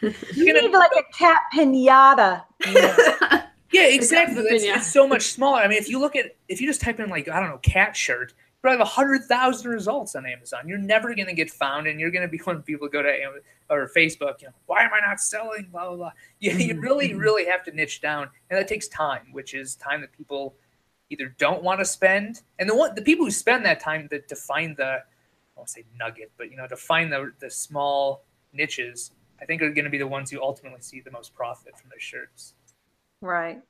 [0.00, 2.44] You You're gonna- need like a cat pinata.
[3.72, 4.42] Yeah, exactly.
[4.44, 4.76] It's, Yeah.
[4.76, 5.60] it's so much smaller.
[5.60, 7.58] I mean, if you look at if you just type in like I don't know
[7.58, 10.68] cat shirt, you probably have a hundred thousand results on Amazon.
[10.68, 13.02] You're never going to get found, and you're going to be one of people go
[13.02, 14.42] to Amazon or Facebook.
[14.42, 15.68] You know, why am I not selling?
[15.72, 16.12] Blah blah blah.
[16.38, 16.80] You, you mm-hmm.
[16.80, 17.18] really mm-hmm.
[17.18, 20.54] really have to niche down, and that takes time, which is time that people
[21.12, 24.36] either don't want to spend, and the one the people who spend that time to
[24.36, 25.00] find the I
[25.56, 29.70] won't say nugget, but you know, to find the the small niches, I think are
[29.70, 32.54] going to be the ones who ultimately see the most profit from their shirts.
[33.20, 33.60] Right.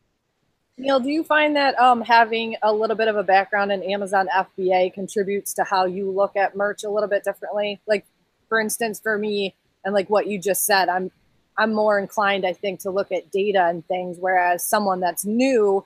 [0.78, 4.28] Neil, do you find that um, having a little bit of a background in Amazon
[4.34, 7.80] FBA contributes to how you look at merch a little bit differently?
[7.86, 8.06] Like,
[8.48, 11.10] for instance, for me, and like what you just said, I'm
[11.58, 15.84] I'm more inclined, I think, to look at data and things, whereas someone that's new,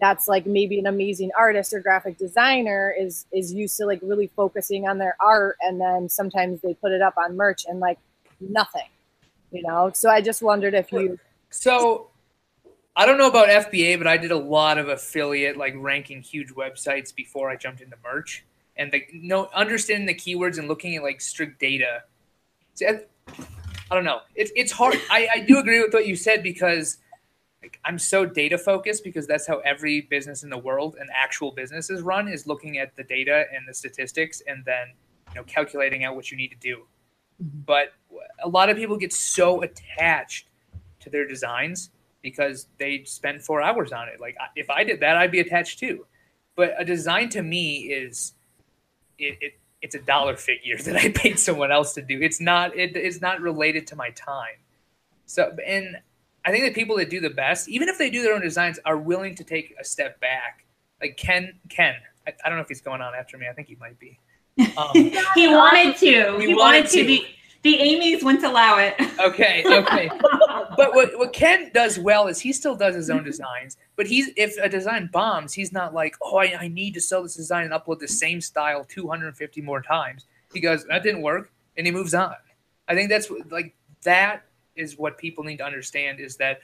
[0.00, 4.26] that's like maybe an amazing artist or graphic designer is is used to like really
[4.36, 7.98] focusing on their art, and then sometimes they put it up on merch and like
[8.40, 8.88] nothing,
[9.50, 9.90] you know.
[9.94, 11.18] So I just wondered if you.
[11.50, 12.10] So
[12.94, 16.48] I don't know about FBA, but I did a lot of affiliate, like ranking huge
[16.54, 18.44] websites before I jumped into merch.
[18.76, 22.02] And the no understanding the keywords and looking at like strict data.
[22.80, 23.00] I,
[23.90, 24.20] I don't know.
[24.34, 25.00] It's it's hard.
[25.10, 26.98] I, I do agree with what you said because
[27.62, 31.50] like, I'm so data focused because that's how every business in the world and actual
[31.50, 34.88] business is run is looking at the data and the statistics and then
[35.30, 36.82] you know calculating out what you need to do.
[37.42, 37.60] Mm-hmm.
[37.66, 37.92] But
[38.42, 40.48] a lot of people get so attached
[41.00, 41.90] to their designs
[42.22, 44.20] because they spend four hours on it.
[44.20, 46.06] Like if I did that, I'd be attached too.
[46.56, 48.32] But a design to me is
[49.18, 52.20] it, it it's a dollar figure that I paid someone else to do.
[52.20, 54.58] It's not it, it's not related to my time.
[55.26, 55.98] So and
[56.46, 58.78] I think the people that do the best, even if they do their own designs,
[58.84, 60.64] are willing to take a step back.
[61.00, 61.94] Like Ken Ken,
[62.26, 63.46] I, I don't know if he's going on after me.
[63.50, 64.18] I think he might be.
[64.78, 64.90] Um,
[65.34, 66.06] He wanted to.
[66.38, 67.00] He He, wanted wanted to.
[67.00, 67.04] to.
[67.06, 67.26] The,
[67.62, 68.94] the Amy's wouldn't allow it.
[69.20, 70.08] okay, okay.
[70.76, 73.76] but what, what Ken does well is he still does his own designs.
[73.96, 77.22] But he's if a design bombs, he's not like, oh, I, I need to sell
[77.22, 80.26] this design and upload the same style 250 more times.
[80.54, 82.34] He goes, that didn't work, and he moves on.
[82.88, 84.45] I think that's like that
[84.76, 86.60] is what people need to understand is that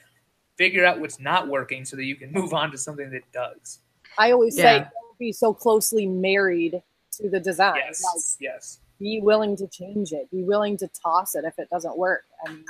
[0.59, 3.81] figure out what's not working so that you can move on to something that does.
[4.19, 7.75] I always say don't be so closely married to the design.
[7.75, 8.81] Like, Yes, yes.
[8.99, 10.31] be willing to change it.
[10.31, 12.25] Be willing to toss it if it doesn't work.
[12.47, 12.65] And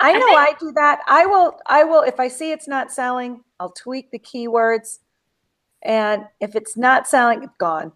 [0.00, 1.00] I know I do that.
[1.06, 4.98] I will, I will, if I see it's not selling, I'll tweak the keywords.
[5.82, 7.92] And if it's not selling, it's gone.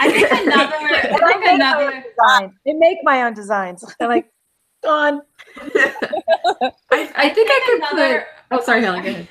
[0.00, 0.74] I think another.
[0.74, 1.90] I I think make my own another.
[1.90, 2.52] designs.
[2.66, 3.84] I make my own designs.
[4.00, 4.32] I'm like,
[4.82, 5.22] gone.
[5.60, 8.26] I, I think I could another.
[8.50, 8.60] put.
[8.60, 9.02] Oh, sorry, Helen.
[9.02, 9.28] Go ahead.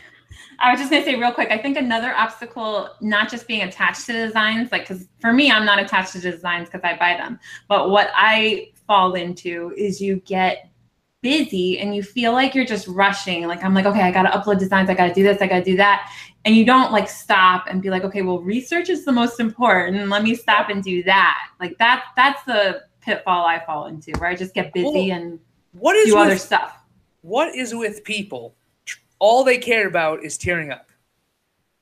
[0.61, 1.49] I was just gonna say real quick.
[1.49, 5.65] I think another obstacle, not just being attached to designs, like because for me, I'm
[5.65, 7.39] not attached to designs because I buy them.
[7.67, 10.69] But what I fall into is you get
[11.21, 13.47] busy and you feel like you're just rushing.
[13.47, 14.89] Like I'm like, okay, I gotta upload designs.
[14.89, 15.41] I gotta do this.
[15.41, 16.11] I gotta do that.
[16.45, 20.09] And you don't like stop and be like, okay, well, research is the most important.
[20.09, 21.37] Let me stop and do that.
[21.59, 22.05] Like that.
[22.15, 25.39] That's the pitfall I fall into, where I just get busy Well, and
[25.73, 26.77] What is do other stuff.
[27.21, 28.55] what is with people?
[29.19, 30.89] All they care about is tiering up.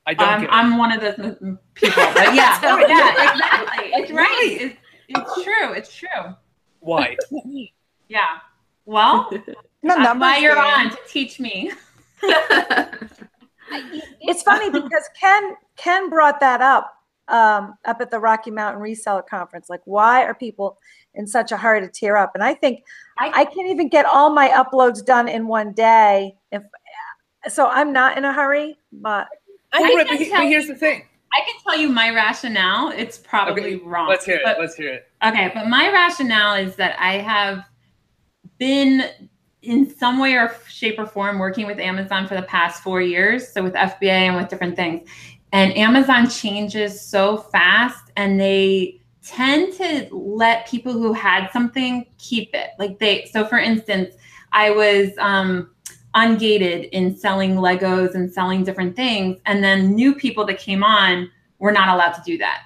[0.06, 0.48] I don't I'm.
[0.50, 1.16] I'm one of those
[1.76, 2.86] people, but yeah, Tell me.
[2.88, 3.86] yeah, exactly.
[3.94, 4.18] It's right.
[4.28, 4.58] Right.
[4.62, 4.76] It's,
[5.10, 5.74] it's true.
[5.74, 6.36] It's true.
[6.80, 7.16] Why?
[8.08, 8.40] Yeah.
[8.86, 9.44] Well, The
[9.84, 11.72] that's numbers why you're on to teach me.
[14.22, 16.99] It's funny because Ken Ken brought that up
[17.30, 19.70] um, up at the Rocky Mountain Reseller Conference.
[19.70, 20.78] Like, why are people
[21.16, 22.32] in such a hurry to tier up?
[22.36, 22.84] And I think
[23.18, 26.36] I- I can't even get all my uploads done in one day.
[26.52, 26.64] If
[27.48, 28.78] so, I'm not in a hurry.
[28.92, 29.28] But
[29.74, 31.06] I Well, can but, but he- tell- but here's the thing.
[31.32, 32.90] I can tell you my rationale.
[32.90, 34.10] It's probably Okay, wrong.
[34.10, 34.42] Let's hear it.
[34.44, 35.08] but- Let's hear it.
[35.24, 37.66] Okay, but my rationale is that I have
[38.58, 39.04] been
[39.62, 43.52] in some way or shape or form working with Amazon for the past four years.
[43.52, 45.08] So with FBA and with different things.
[45.52, 52.54] And Amazon changes so fast and they tend to let people who had something keep
[52.54, 52.72] it.
[52.78, 54.16] Like they, so for instance,
[54.52, 55.72] I was um,
[56.16, 59.40] ungated in selling Legos and selling different things.
[59.46, 62.64] And then new people that came on were not allowed to do that.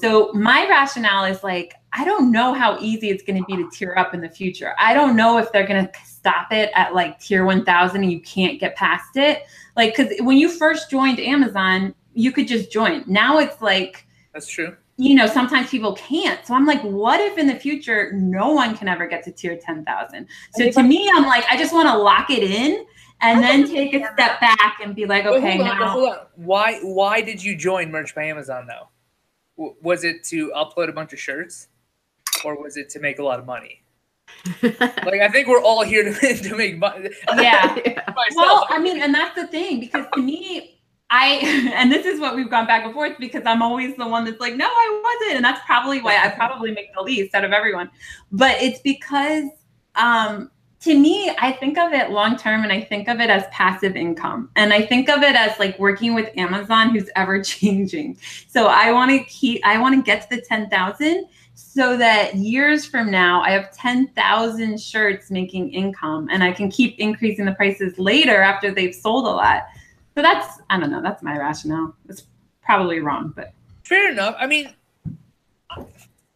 [0.00, 3.70] So my rationale is like, I don't know how easy it's going to be to
[3.70, 4.74] tier up in the future.
[4.78, 8.20] I don't know if they're going to stop it at like tier 1000 and you
[8.20, 9.44] can't get past it.
[9.76, 13.04] Like, because when you first joined Amazon, you could just join.
[13.06, 14.76] Now it's like, That's true.
[14.96, 16.44] you know, sometimes people can't.
[16.46, 19.56] So I'm like, what if in the future no one can ever get to tier
[19.56, 20.26] 10,000?
[20.54, 22.84] So to me, I'm like, I just want to lock it in
[23.20, 25.88] and then take a step back and be like, okay, hold on, now.
[25.90, 26.18] hold on.
[26.36, 26.78] Why?
[26.80, 28.88] Why did you join Merch by Amazon though?
[29.56, 31.68] W- Was it to upload a bunch of shirts,
[32.44, 33.82] or was it to make a lot of money?
[34.62, 37.10] Like I think we're all here to, to make money.
[37.36, 37.74] Yeah.
[38.16, 40.73] Myself, Well, I mean, and that's the thing because to me,
[41.14, 44.24] I and this is what we've gone back and forth because I'm always the one
[44.24, 47.44] that's like, no, I wasn't, and that's probably why I probably make the least out
[47.44, 47.88] of everyone.
[48.32, 49.44] But it's because
[49.94, 50.50] um,
[50.80, 53.94] to me, I think of it long term, and I think of it as passive
[53.94, 58.18] income, and I think of it as like working with Amazon, who's ever changing.
[58.48, 61.28] So I want to keep, I want to get to the ten thousand.
[61.54, 66.98] so that years from now I have 10,000 shirts making income and I can keep
[66.98, 69.62] increasing the prices later after they've sold a lot.
[70.14, 71.94] So that's, I don't know, that's my rationale.
[72.08, 72.24] It's
[72.62, 74.34] probably wrong, but Fair enough.
[74.38, 74.72] I mean,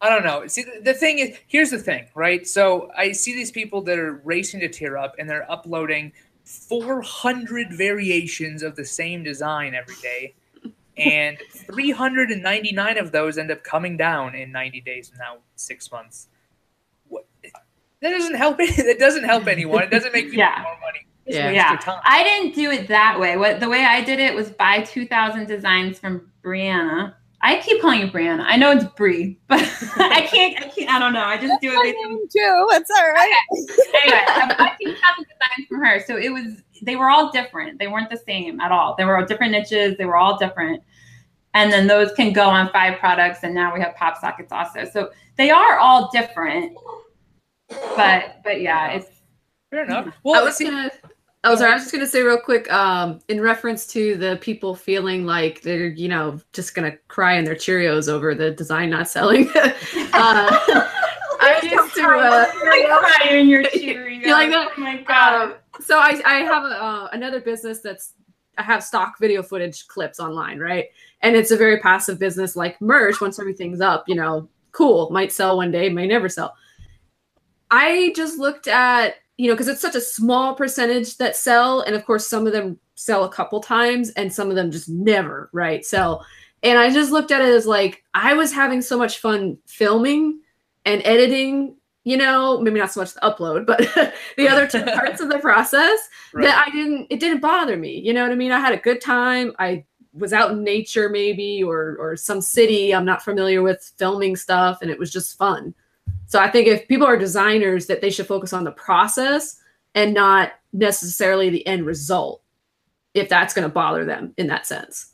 [0.01, 0.45] I don't know.
[0.47, 2.45] See, the, thing is, here's the thing, right?
[2.47, 6.11] So I see these people that are racing to tier up, and they're uploading
[6.45, 10.35] 400 variations of the same design every day,
[10.97, 11.37] and
[11.73, 16.27] 399 of those end up coming down in 90 days, now six months.
[17.07, 17.25] What?
[18.01, 18.57] That doesn't help.
[18.57, 19.83] That doesn't help anyone.
[19.83, 20.61] It doesn't make people Yeah.
[20.63, 21.05] more money.
[21.29, 21.51] It's Yeah.
[21.51, 22.01] yeah, time.
[22.05, 23.37] I didn't do it that way.
[23.37, 27.13] What the way I did it was buy 2,000 designs from Brianna.
[27.41, 28.43] I keep calling you Brianna.
[28.47, 29.59] I know it's Bree, but
[29.97, 31.23] I can't, I can't, I don't know.
[31.23, 32.67] I just do it My name too.
[32.71, 33.41] It's all right.
[34.03, 35.99] anyway, I bought 2,000 designs from her.
[36.05, 37.77] So it was, they were all different.
[37.79, 38.95] They weren't the same at all.
[38.97, 39.97] They were all different niches.
[39.97, 40.81] They were all different.
[41.53, 43.43] And then those can go on five products.
[43.43, 44.83] And now we have pop sockets also.
[44.85, 46.75] So they are all different.
[47.95, 49.07] But, but yeah, it's,
[49.71, 50.07] Fair enough.
[50.07, 50.89] I Well, was see, gonna.
[51.45, 51.71] Oh, sorry.
[51.71, 55.61] I was just gonna say real quick, um, in reference to the people feeling like
[55.61, 59.49] they're, you know, just gonna cry in their Cheerios over the design not selling.
[59.55, 59.71] uh,
[61.41, 62.03] I used to.
[62.03, 64.19] Uh, cry in your Cheerios.
[64.25, 64.71] You like that?
[64.77, 65.51] Oh my God.
[65.51, 68.13] um, so I, I have a, uh, another business that's
[68.57, 70.87] I have stock video footage clips online, right?
[71.21, 73.21] And it's a very passive business like merch.
[73.21, 76.53] Once everything's up, you know, cool, might sell one day, may never sell.
[77.71, 81.95] I just looked at, you know, because it's such a small percentage that sell, and
[81.95, 85.49] of course some of them sell a couple times, and some of them just never,
[85.53, 85.85] right?
[85.85, 86.25] Sell.
[86.61, 90.41] And I just looked at it as like I was having so much fun filming
[90.85, 93.79] and editing you know, maybe not so much the upload, but
[94.37, 95.99] the other two parts of the process
[96.33, 96.45] Right.
[96.45, 97.99] that I didn't, it didn't bother me.
[97.99, 98.51] You know what I mean?
[98.51, 99.53] I had a good time.
[99.59, 104.35] I was out in nature maybe, or, or some city I'm not familiar with filming
[104.35, 104.79] stuff.
[104.81, 105.73] And it was just fun.
[106.29, 109.57] So I think if people are designers that they should focus on the process
[109.95, 112.43] and not necessarily the end result,
[113.15, 115.13] if that's going to bother them in that sense.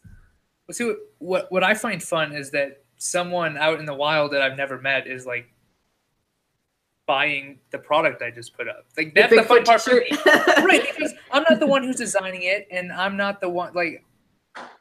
[0.68, 4.34] Well, see, what, what what I find fun is that someone out in the wild
[4.34, 5.48] that I've never met is like
[7.06, 8.86] buying the product I just put up.
[8.98, 10.08] Like that's the, fun Bigfoot part for me,
[10.66, 10.84] right?
[10.98, 14.04] Because I'm not the one who's designing it, and I'm not the one like.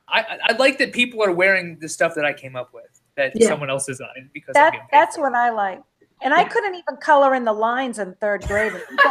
[0.09, 3.01] I, I I like that people are wearing the stuff that I came up with
[3.17, 3.49] that Yeah.
[3.49, 5.83] someone else designed because I'm That that's what I like.
[6.25, 8.73] And I couldn't even color in the lines in third grade.
[8.73, 8.87] like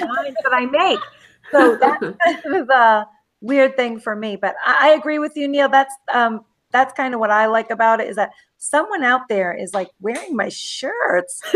[0.00, 0.98] lines that I make.
[1.52, 3.06] So that's kind of the
[3.40, 4.36] weird thing for me.
[4.36, 5.68] But I, I agree with you, Neil.
[5.68, 9.52] That's um that's kind of what I like about it is that someone out there
[9.52, 11.40] is like wearing my shirts.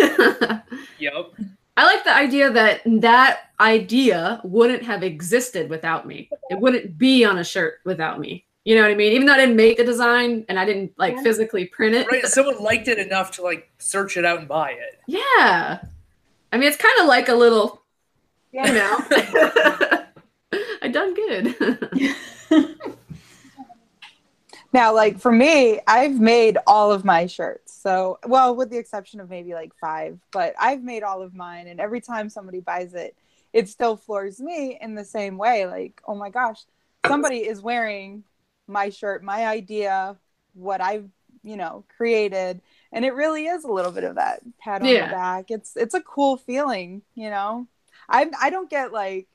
[0.98, 1.32] Yep.
[1.78, 6.28] I like the idea that that idea wouldn't have existed without me.
[6.50, 8.44] It wouldn't be on a shirt without me.
[8.64, 9.12] You know what I mean?
[9.12, 11.22] Even though I didn't make the design and I didn't like Yeah.
[11.22, 12.06] physically print it.
[12.10, 12.26] Right.
[12.26, 15.00] Someone liked it enough to like search it out and buy it.
[15.06, 15.80] Yeah.
[16.52, 17.82] I mean, it's kind of like a little,
[18.52, 18.98] you know,
[20.82, 21.56] I done good.
[24.72, 27.74] Now, like for me, I've made all of my shirts.
[27.74, 31.66] So, well, with the exception of maybe like five, but I've made all of mine.
[31.66, 33.16] And every time somebody buys it,
[33.52, 35.66] it still floors me in the same way.
[35.66, 36.60] Like, oh my gosh,
[37.04, 38.22] somebody is wearing
[38.70, 40.16] my shirt, my idea,
[40.54, 41.08] what I've,
[41.42, 42.62] you know, created.
[42.92, 45.02] And it really is a little bit of that pat on Yeah.
[45.02, 45.50] the back.
[45.50, 47.68] It's it's a cool feeling, you know.
[48.08, 49.28] I I don't get like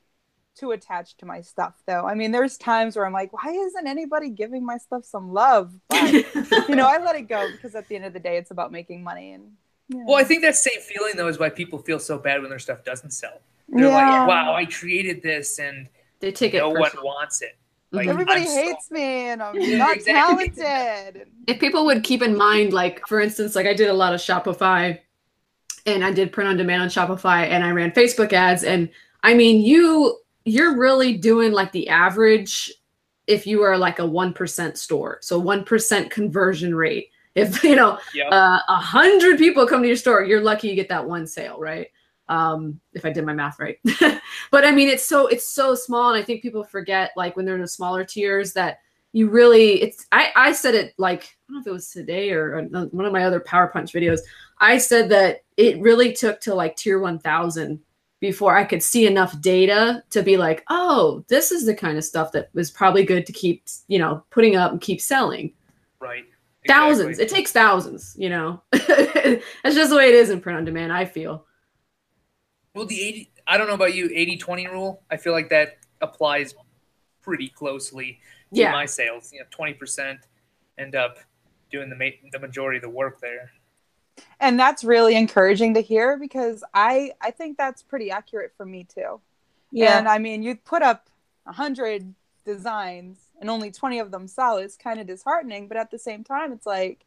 [0.56, 2.06] too attached to my stuff though.
[2.06, 5.74] I mean, there's times where I'm like, why isn't anybody giving my stuff some love?
[5.90, 6.16] But
[6.68, 8.72] you know, I let it go because at the end of the day, it's about
[8.72, 9.34] making money.
[9.34, 9.52] And
[9.90, 10.06] you know.
[10.08, 12.60] Well, I think that same feeling though is why people feel so bad when their
[12.60, 13.42] stuff doesn't sell.
[13.70, 13.96] They're Yeah.
[13.96, 15.88] like, "Wow, I created this and
[16.20, 17.58] they take it no one wants it."
[17.96, 20.50] Like, everybody I'm so- hates me, and I'm not exactly.
[20.50, 21.28] talented.
[21.48, 24.20] if people would keep in mind like for instance like i did a lot of
[24.20, 24.98] shopify
[25.86, 28.90] and i did print on demand on shopify and i ran facebook ads and
[29.24, 32.72] i mean you you're really doing like the average
[33.28, 38.28] if you are like a 1% store so 1% conversion rate if you know Yep.
[38.32, 41.60] uh, a hundred people come to your store you're lucky you get that one sale
[41.60, 41.88] right
[42.28, 43.80] um if i did my math right.
[44.52, 47.46] But i mean it's so it's so small and i think people forget like when
[47.46, 48.80] they're in the smaller tiers that
[49.16, 52.32] you really it's i i said it like i don't know if it was today
[52.32, 54.20] or one of my other power punch videos.
[54.60, 57.80] I said that it really took to like tier 1000
[58.20, 62.04] before i could see enough data to be like oh this is the kind of
[62.04, 65.54] stuff that was probably good to keep you know putting up and keep selling.
[66.02, 66.26] Right.
[66.68, 67.20] thousands.
[67.20, 68.62] It takes thousands you know?
[68.72, 71.46] That's just the way it is in print on demand i feel
[72.76, 75.78] Well, the 80, I don't know about you, 80 20 rule, I feel like that
[76.02, 76.54] applies
[77.22, 78.20] pretty closely
[78.54, 79.32] to yeah my sales.
[79.34, 80.18] You know, 20%
[80.78, 81.18] end up
[81.72, 83.52] doing the, ma- the majority of the work there.
[84.40, 88.84] and that's really encouraging to hear because I I think that's pretty accurate for me
[88.86, 89.22] too.
[89.72, 89.98] Yeah.
[89.98, 91.10] And I mean, you put up
[91.46, 92.14] a hundred
[92.46, 94.58] designs and only twenty of them sell.
[94.58, 97.06] It's kind of disheartening, but at the same time, it's like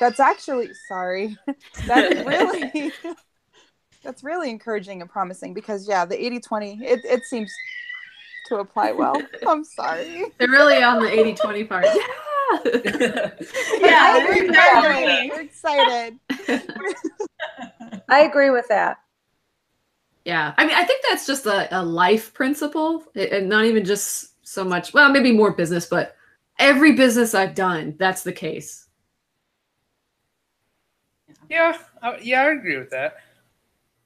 [0.00, 1.36] that's actually sorry.
[1.86, 2.92] that's really
[4.02, 7.52] that's really encouraging and promising because yeah, the 80-20, it, it seems
[8.48, 9.20] to apply well.
[9.46, 10.24] I'm sorry.
[10.38, 11.86] They're really on the 80-20 part.
[12.64, 13.30] Yeah.
[13.80, 16.18] Yeah, we're they're excited.
[16.28, 16.68] We're excited.
[18.08, 18.98] I agree with that.
[20.24, 24.46] Yeah, I mean, I think that's just a, a life principle, and not even just
[24.46, 24.92] so much.
[24.92, 26.16] Well, maybe more business, but
[26.58, 28.86] every business I've done, that's the case.
[31.48, 33.16] Yeah, I, yeah, I agree with that.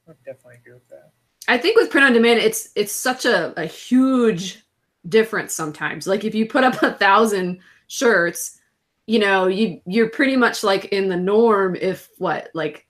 [0.08, 1.12] I definitely agree with that.
[1.46, 4.64] I think with print on demand, it's it's such a, a huge
[5.08, 6.06] difference sometimes.
[6.06, 8.58] Like if you put up a thousand shirts,
[9.06, 12.86] you know, you you're pretty much like in the norm if what like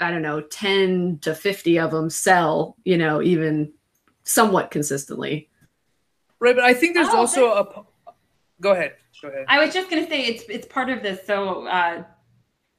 [0.00, 3.72] I don't know, ten to fifty of them sell, you know, even
[4.24, 5.50] somewhat consistently.
[6.38, 7.84] Right, but I think there's Oh, also a.
[8.62, 8.94] Go ahead.
[9.20, 9.44] Go ahead.
[9.48, 11.26] I was just going to say it's it's part of this.
[11.26, 12.04] So uh,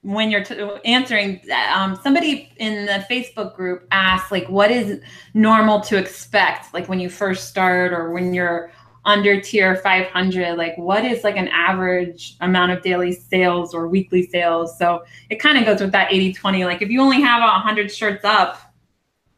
[0.04, 1.42] when you're t- answering,
[1.74, 5.00] um, somebody in the Facebook group asked like, "What is
[5.34, 6.74] normal to expect?
[6.74, 8.72] Like when you first start, or when you're
[9.06, 10.58] under tier 500?
[10.58, 15.36] Like what is like an average amount of daily sales or weekly sales?" So it
[15.40, 16.66] kind of goes with that 80-20.
[16.66, 18.60] Like if you only have hundred shirts up,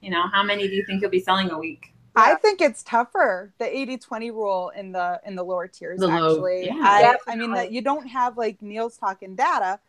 [0.02, 1.93] you know, how many do you think you'll be selling a week?
[2.15, 6.36] I think it's tougher the 80-20 rule in the in the lower tiers The low-
[6.36, 6.65] actually.
[6.67, 6.76] yeah.
[6.80, 9.80] I, I mean that you don't have like Neil's talking data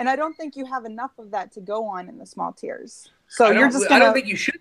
[0.00, 2.52] and I don't think you have enough of that to go on in the small
[2.54, 3.10] tiers.
[3.28, 4.58] So you're just I gonna don't think you should.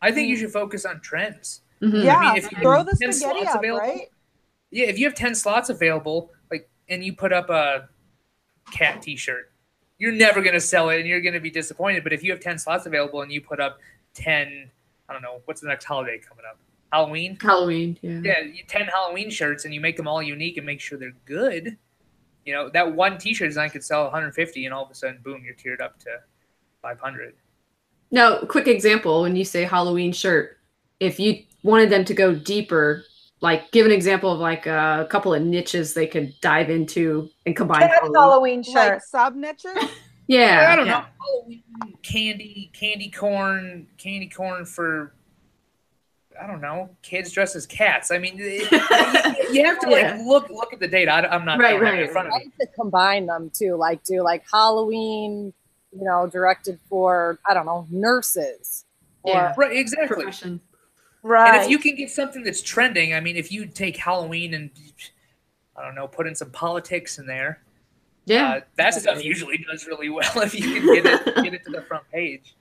[0.00, 1.62] I think you should focus on trends.
[1.82, 2.04] Mhm.
[2.04, 4.08] yeah, I mean, if you throw have the 10 spaghetti slots up, available, right?
[4.70, 7.88] Yeah, if you have ten slots available, like, and you put up a
[8.70, 9.50] cat T-shirt,
[9.98, 12.04] you're never gonna sell it, and you're gonna be disappointed.
[12.04, 13.80] But if you have ten slots available and you put up
[14.14, 14.70] ten,
[15.08, 16.58] I don't know, what's the next holiday coming up?
[16.92, 17.36] Halloween.
[17.40, 18.20] Halloween, yeah.
[18.22, 21.76] Yeah, ten Halloween shirts, and you make them all unique and make sure they're good.
[22.46, 25.42] You know, that one T-shirt design could sell 150, and all of a sudden, boom,
[25.44, 26.10] you're tiered up to
[26.80, 27.34] 500.
[28.12, 30.58] Now, quick example when you say Halloween shirt,
[31.00, 33.04] if you wanted them to go deeper,
[33.40, 37.54] like give an example of like a couple of niches they could dive into and
[37.56, 37.80] combine.
[37.80, 38.14] Cat Halloween.
[38.14, 39.02] Halloween Like shirt.
[39.02, 39.76] sub niches.
[40.28, 40.92] Yeah, I don't yeah.
[40.92, 41.04] know.
[41.20, 41.62] Halloween
[42.02, 45.14] candy, candy corn, candy corn for
[46.42, 48.10] I don't know, kids dressed as cats.
[48.10, 48.70] I mean, it-
[49.52, 50.22] you, you have to like Yeah.
[50.24, 51.10] look look at the data.
[51.12, 52.02] I, am not Right, don't have right.
[52.02, 52.52] in front of I me.
[52.60, 55.52] to combine them too, like do like Halloween,
[55.92, 58.84] you know, directed for I don't know nurses
[59.22, 59.54] or Yeah.
[59.56, 60.08] Right, exactly.
[60.24, 60.60] profession.
[61.22, 61.54] Right.
[61.54, 64.70] And if you can get something that's trending, I mean, if you take Halloween and
[65.76, 67.62] I don't know, put in some politics in there,
[68.26, 71.64] Yeah, uh, that stuff usually does really well if you can get it get it
[71.64, 72.55] to the front page.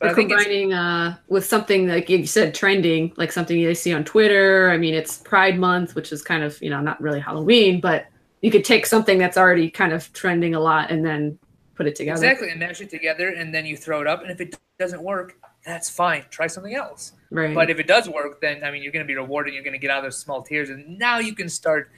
[0.00, 3.92] But I think combining uh, with something like you said, trending, like something you see
[3.92, 4.70] on Twitter.
[4.70, 8.06] I mean, it's Pride Month, which is kind of you know not really Halloween, but
[8.40, 11.38] you could take something that's already kind of trending a lot and then
[11.74, 12.16] put it together.
[12.16, 14.22] exactly and mash it together, and then you throw it up.
[14.22, 15.36] And if it doesn't work,
[15.66, 16.24] that's fine.
[16.30, 17.12] Try something else.
[17.30, 17.54] Right.
[17.54, 19.52] But if it does work, then I mean, you're going to be rewarded.
[19.52, 21.90] You're going to get out of those small tiers, and now you can start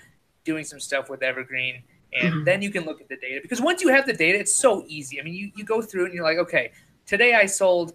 [0.44, 2.44] doing some stuff with Evergreen, and Mhm.
[2.44, 3.38] then you can look at the data.
[3.40, 5.20] Because once you have the data, it's so easy.
[5.20, 6.72] I mean, you, you go through and you're like, okay,
[7.12, 7.92] today I sold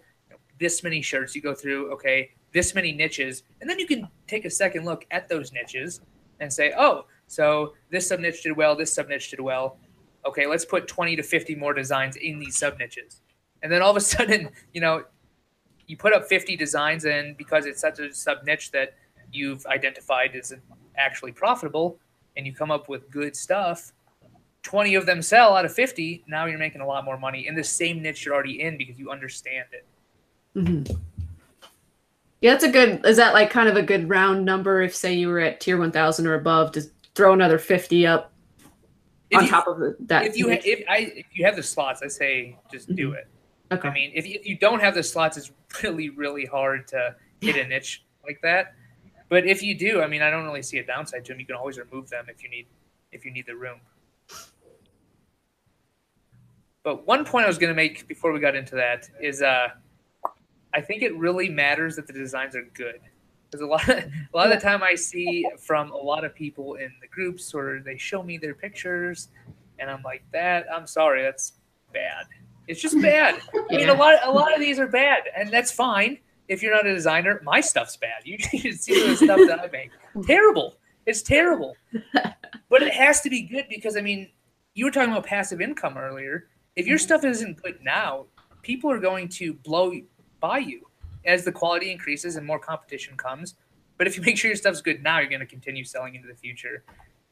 [0.60, 1.34] this many shirts.
[1.34, 5.04] You go through, okay, this many niches, and then you can take a second look
[5.10, 6.02] at those niches
[6.38, 9.76] and say, oh, so this sub niche did well, this sub niche did well.
[10.24, 13.22] Okay, let's put 20 to 50 more designs in these sub niches.
[13.64, 15.02] And then all of a sudden, you know,
[15.88, 18.94] you put up 50 designs and because it's such a sub niche that
[19.32, 20.54] you've identified as
[20.96, 21.98] actually profitable
[22.36, 23.92] and you come up with good stuff
[24.68, 27.54] 20 of them sell out of 50 now you're making a lot more money in
[27.54, 29.86] the same niche you're already in because you understand it
[30.54, 30.98] Mhm.
[32.40, 33.04] Yeah, that's a good.
[33.04, 34.80] Is that like kind of a good round number?
[34.82, 36.82] If say you were at tier one thousand or above, to
[37.14, 38.32] throw another fifty up
[39.30, 40.24] if on you, top of that.
[40.24, 43.26] if you ha- if I if you have the slots I say just do it
[43.72, 43.88] okay.
[43.88, 45.50] I mean if, if you don't have the slots it's
[45.82, 48.74] really really hard to hit a niche like that
[49.28, 51.46] but if you do I mean I don't really see a downside to them you
[51.46, 52.66] can always remove them if you need
[53.12, 53.80] if you need the room
[56.88, 59.68] but one point I was going to make before we got into that is uh,
[60.72, 63.00] I think it really matters that the designs are good.
[63.44, 66.76] Because a lot a lot of the time I see from a lot of people
[66.76, 69.28] in the groups or they show me their pictures
[69.78, 71.58] and I'm like that I'm sorry that's
[71.92, 72.24] bad.
[72.68, 73.38] It's just bad.
[73.70, 76.16] I mean a lot a lot of these are bad and that's fine
[76.48, 77.42] if you're not a designer.
[77.44, 78.22] My stuff's bad.
[78.24, 79.90] You should see the stuff that I make.
[80.26, 80.78] Terrible.
[81.04, 81.76] It's terrible.
[82.70, 84.30] But it has to be good because I mean
[84.72, 86.48] you were talking about passive income earlier
[86.78, 87.04] if your mm-hmm.
[87.04, 88.26] stuff isn't good now,
[88.62, 89.92] people are going to blow
[90.40, 90.86] by you
[91.26, 93.56] as the quality increases and more competition comes.
[93.98, 96.28] But if you make sure your stuff's good now, you're going to continue selling into
[96.28, 96.84] the future,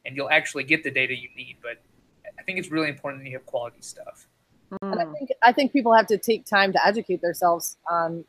[0.05, 1.57] and you'll actually get the data you need.
[1.63, 1.81] But
[2.37, 4.27] I think it's really important that you have quality stuff.
[4.83, 4.91] Mm.
[4.91, 8.25] And I think I think people have to take time to educate themselves on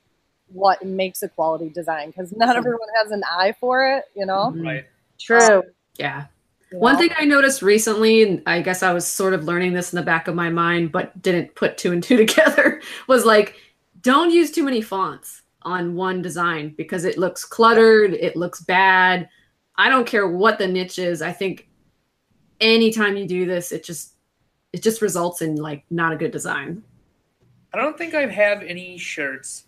[0.53, 4.05] what makes a quality design because not everyone has an eye for it.
[4.15, 4.53] You know.
[4.55, 4.65] Mhm.
[4.65, 4.87] Right.
[5.19, 5.59] True.
[5.59, 5.63] Um,
[5.99, 6.27] yeah.
[6.73, 9.93] You One thing I noticed recently, and I guess I was sort of learning this
[9.93, 13.57] in the back of my mind, but didn't put two and two together, was like,
[14.03, 19.29] don't use too many fonts on one design because it looks cluttered, it looks bad.
[19.77, 21.23] I don't care what the niche is.
[21.23, 21.69] I think
[22.61, 24.15] anytime you do this, it just
[24.73, 26.83] it just results in like not a good design.
[27.73, 29.65] I don't think I have any shirts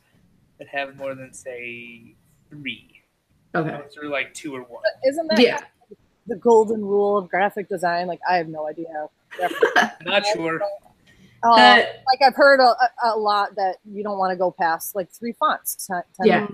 [0.58, 2.14] that have more than say
[2.48, 3.00] three.
[3.54, 3.70] Okay.
[3.70, 4.82] Those are like two or one.
[5.06, 5.60] Isn't that Yeah.
[6.30, 8.06] The golden rule of graphic design?
[8.06, 9.08] Like I have no idea.
[10.04, 10.60] Not sure.
[11.42, 12.64] Uh, The- like I've heard a,
[13.04, 15.86] a- a lot that you don't want to go past like three fonts.
[15.86, 16.46] to- to Yeah.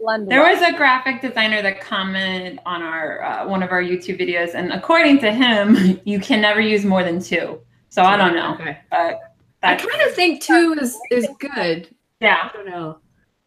[0.00, 4.18] blend There was a graphic designer that commented on our uh, one of our YouTube
[4.20, 7.60] videos, and according to him, you can never use more than two.
[7.88, 8.78] So I don't know, Okay.
[8.90, 9.20] but
[9.62, 11.88] I kind of think two is is good.
[12.20, 12.98] yeah, I don't know.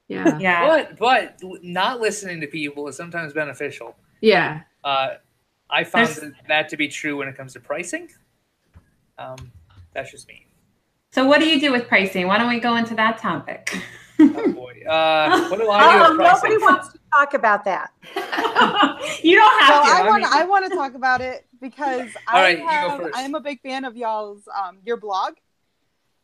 [0.07, 0.39] Yeah.
[0.39, 0.67] yeah.
[0.67, 3.95] But but not listening to people is sometimes beneficial.
[4.21, 4.61] Yeah.
[4.83, 5.09] Uh,
[5.69, 8.09] I found There's- that, that to be true when it comes to pricing.
[9.17, 9.51] Um,
[9.93, 10.47] that's just me.
[11.11, 12.27] So what do you do with pricing?
[12.27, 13.75] Why don't we go into that topic?
[14.19, 14.81] Oh boy.
[14.87, 17.91] Uh, what do I do Oh, with nobody wants to talk about that.
[19.23, 19.91] you don't So have to.
[19.91, 23.01] I want mean- I want to talk about it because I right, have.
[23.15, 25.33] I am a big fan of y'all's um your blog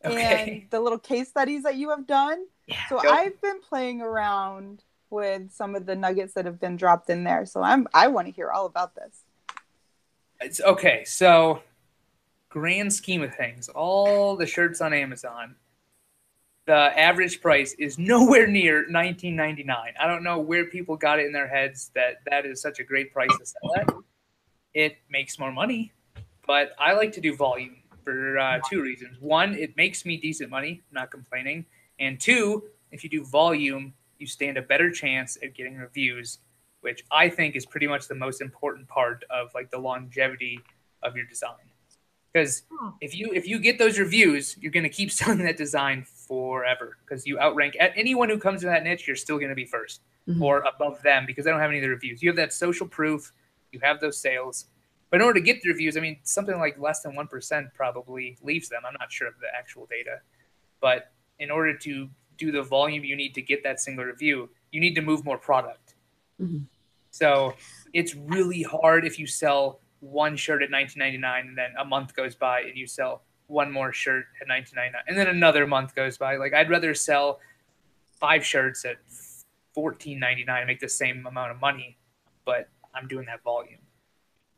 [0.04, 0.62] Okay.
[0.62, 2.46] and the little case studies that you have done.
[2.68, 2.78] Yeah.
[2.89, 3.10] So Go.
[3.10, 7.46] I've been playing around with some of the nuggets that have been dropped in there.
[7.46, 9.22] So I'm I want to hear all about this.
[10.46, 11.04] It's okay.
[11.06, 11.64] So,
[12.50, 15.56] grand scheme of things, all the shirts on Amazon,
[16.68, 19.68] the average price is nowhere near 19.99.
[20.00, 22.84] I don't know where people got it in their heads that that is such a
[22.84, 23.89] great price to sell at.
[24.76, 25.91] It makes more money,
[26.46, 29.18] but I like to do volume for uh, two reasons.
[29.20, 31.66] One, it makes me decent money, I'm not complaining,
[32.00, 36.38] and two, if you do volume, you stand a better chance at getting reviews
[36.86, 40.59] which I think is pretty much the most important part of like the longevity
[41.01, 41.65] of your design.
[42.31, 42.89] Because Hmm.
[43.01, 46.97] if you if you get those reviews, you're going to keep selling that design forever.
[47.03, 49.65] Because you outrank at anyone who comes in that niche, you're still going to be
[49.65, 50.41] 1st Mhm.
[50.41, 52.21] or above them because they don't have any of the reviews.
[52.23, 53.31] You have that social proof,
[53.71, 54.65] you have those sales.
[55.09, 57.73] But in order to get the reviews, I mean, something like less than one percent
[57.73, 58.81] probably leaves them.
[58.88, 60.15] I'm not sure of the actual data,
[60.81, 64.79] but in order to do the volume you need to get that single review, you
[64.86, 65.95] need to move more product.
[66.41, 66.65] Mhm.
[67.16, 67.53] So
[67.93, 72.36] it's really hard if you sell one shirt at 19.99 and then a month goes
[72.36, 76.36] by and you sell one more shirt at 19.99 and then another month goes by.
[76.36, 77.39] Like I'd rather sell
[78.20, 78.97] five shirts at
[79.78, 81.97] 14.99 and make the same amount of money,
[82.43, 83.80] but I'm doing that volume.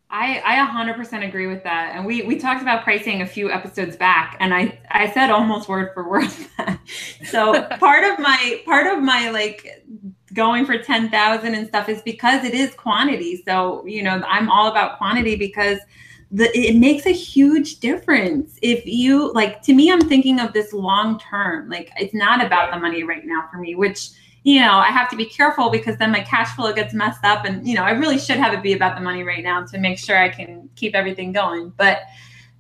[0.10, 1.92] I, I 100% agree with that.
[1.94, 5.70] And we, we talked about pricing a few episodes back and I, I said almost
[5.70, 6.32] word for word.
[7.26, 9.84] So part of my, part of my like
[10.38, 13.42] going for 10,000 and stuff is because it is quantity.
[13.44, 15.80] So, you know, I'm all about quantity because
[16.32, 18.60] the, it makes a huge difference.
[18.62, 22.72] If you like, to me, I'm thinking of this long term, like it's not about
[22.72, 24.12] the money right now for me, which
[24.44, 27.44] you know, I have to be careful because then my cash flow gets messed up.
[27.44, 29.78] And, you know, I really should have it be about the money right now to
[29.78, 31.74] make sure I can keep everything going.
[31.76, 32.04] But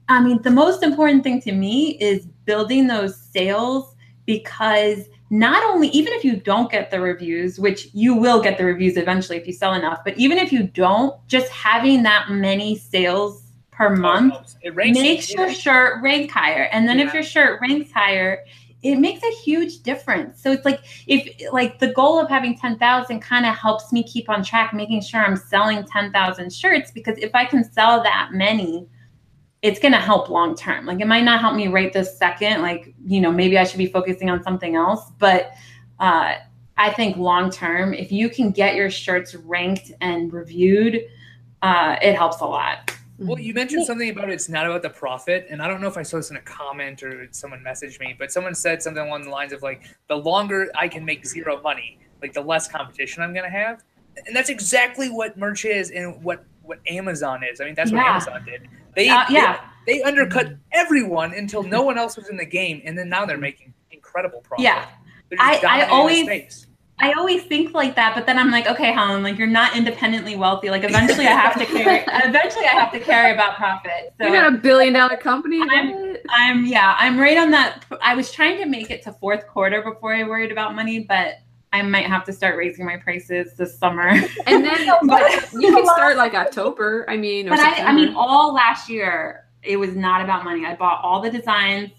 [0.09, 5.89] I mean, the most important thing to me is building those sales because not only,
[5.89, 9.45] even if you don't get the reviews, which you will get the reviews eventually if
[9.45, 14.55] you sell enough, but even if you don't, just having that many sales per month
[14.63, 16.63] It ranks makes your shirt rank higher.
[16.71, 18.43] And then if your shirt ranks higher,
[18.81, 20.41] it makes a huge difference.
[20.41, 24.29] So it's like if like the goal of having 10,000 kind of helps me keep
[24.29, 28.87] on track making sure I'm selling 10,000 shirts because if I can sell that many
[29.61, 30.85] it's going to help long term.
[30.85, 33.79] Like it might not help me right this second like you know maybe I should
[33.79, 35.51] be focusing on something else, but
[35.99, 36.35] uh
[36.77, 41.01] I think long term if you can get your shirts ranked and reviewed
[41.63, 42.91] uh it helps a lot.
[43.19, 45.97] Well, you mentioned something about it's not about the profit, and I don't know if
[45.97, 49.23] I saw this in a comment or someone messaged me, but someone said something along
[49.23, 53.23] the lines of like, the longer I can make zero money, like the less competition
[53.23, 53.83] I'm gonna have,
[54.27, 57.59] and that's exactly what merch is and what what Amazon is.
[57.61, 58.67] I mean, that's what Amazon did.
[58.95, 59.59] They Uh, yeah.
[59.85, 63.25] they, they undercut everyone until no one else was in the game, and then now
[63.25, 64.63] they're making incredible profit.
[64.63, 64.85] Yeah.
[65.39, 66.65] I- I always-
[66.99, 70.35] I always think like that, but then I'm like, okay, Helen, like you're not independently
[70.35, 70.71] wealthy.
[70.71, 74.13] Like eventually I have to carry eventually I have to carry about profit.
[74.19, 75.59] So you got a billion dollar company.
[75.61, 77.85] I'm- I'm yeah, I'm right on that.
[78.01, 81.35] I was trying to make it to fourth quarter before I worried about money, but
[81.73, 84.07] I might have to start raising my prices this summer.
[84.45, 87.05] And then, but you can start like October.
[87.09, 90.65] I mean, or but I, I mean, all last year it was not about money.
[90.65, 91.91] I bought all the designs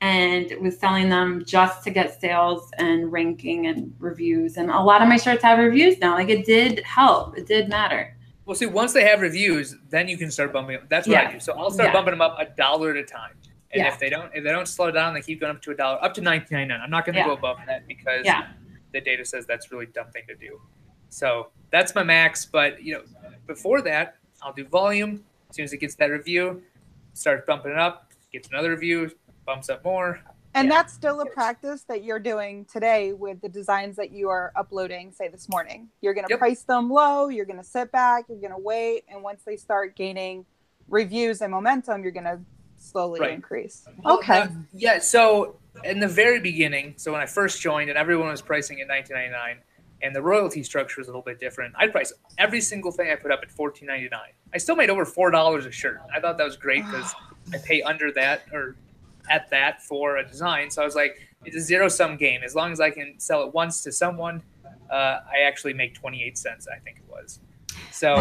[0.00, 4.56] and was selling them just to get sales and ranking and reviews.
[4.56, 6.14] And a lot of my shirts have reviews now.
[6.14, 7.36] Like it did help.
[7.36, 8.16] It did matter.
[8.46, 10.86] Well, see, once they have reviews, then you can start bumping them.
[10.88, 11.40] That's what I do.
[11.40, 11.92] So I'll start Yeah.
[11.92, 13.32] bumping them up a dollar at a time.
[13.72, 13.88] And Yeah.
[13.88, 16.02] if they don't, if they don't slow down, they keep going up to a dollar,
[16.02, 16.80] up to nineteen ninety nine.
[16.82, 17.26] I'm not going to Yeah.
[17.26, 18.48] go above that because Yeah.
[18.92, 20.60] The data says that's really dumb thing to do.
[21.08, 22.44] So that's my max.
[22.44, 23.02] But you know,
[23.46, 25.24] before that, I'll do volume.
[25.48, 26.62] As soon as it gets that review,
[27.14, 28.12] start bumping it up.
[28.32, 29.10] Gets another review,
[29.44, 30.20] bumps up more.
[30.54, 30.74] And Yeah.
[30.74, 35.12] that's still a practice that you're doing today with the designs that you are uploading,
[35.12, 35.90] say this morning.
[36.00, 36.38] You're going to Yep.
[36.40, 39.56] price them low, you're going to sit back, you're going to wait, and once they
[39.56, 40.46] start gaining
[40.88, 42.40] reviews and momentum, you're going to
[42.76, 43.32] slowly Right.
[43.34, 43.86] increase.
[44.04, 44.40] Okay.
[44.40, 44.98] uh, yeah.
[44.98, 48.88] So in the very beginning, so when I first joined and everyone was pricing at
[48.88, 49.56] 19.99,
[50.02, 51.74] and the royalty structure was a little bit different.
[51.76, 54.10] I price every single thing I put up at 14.99.
[54.54, 56.00] I still made over four dollars a shirt.
[56.14, 57.14] I thought that was great because
[57.52, 58.76] I pay under that or
[59.28, 60.70] at that for a design.
[60.70, 62.40] So I was like, it's a zero sum game.
[62.42, 64.42] As long as I can sell it once to someone,
[64.90, 64.94] uh,
[65.30, 66.66] I actually make 28 cents.
[66.66, 67.40] I think it was.
[67.92, 68.14] So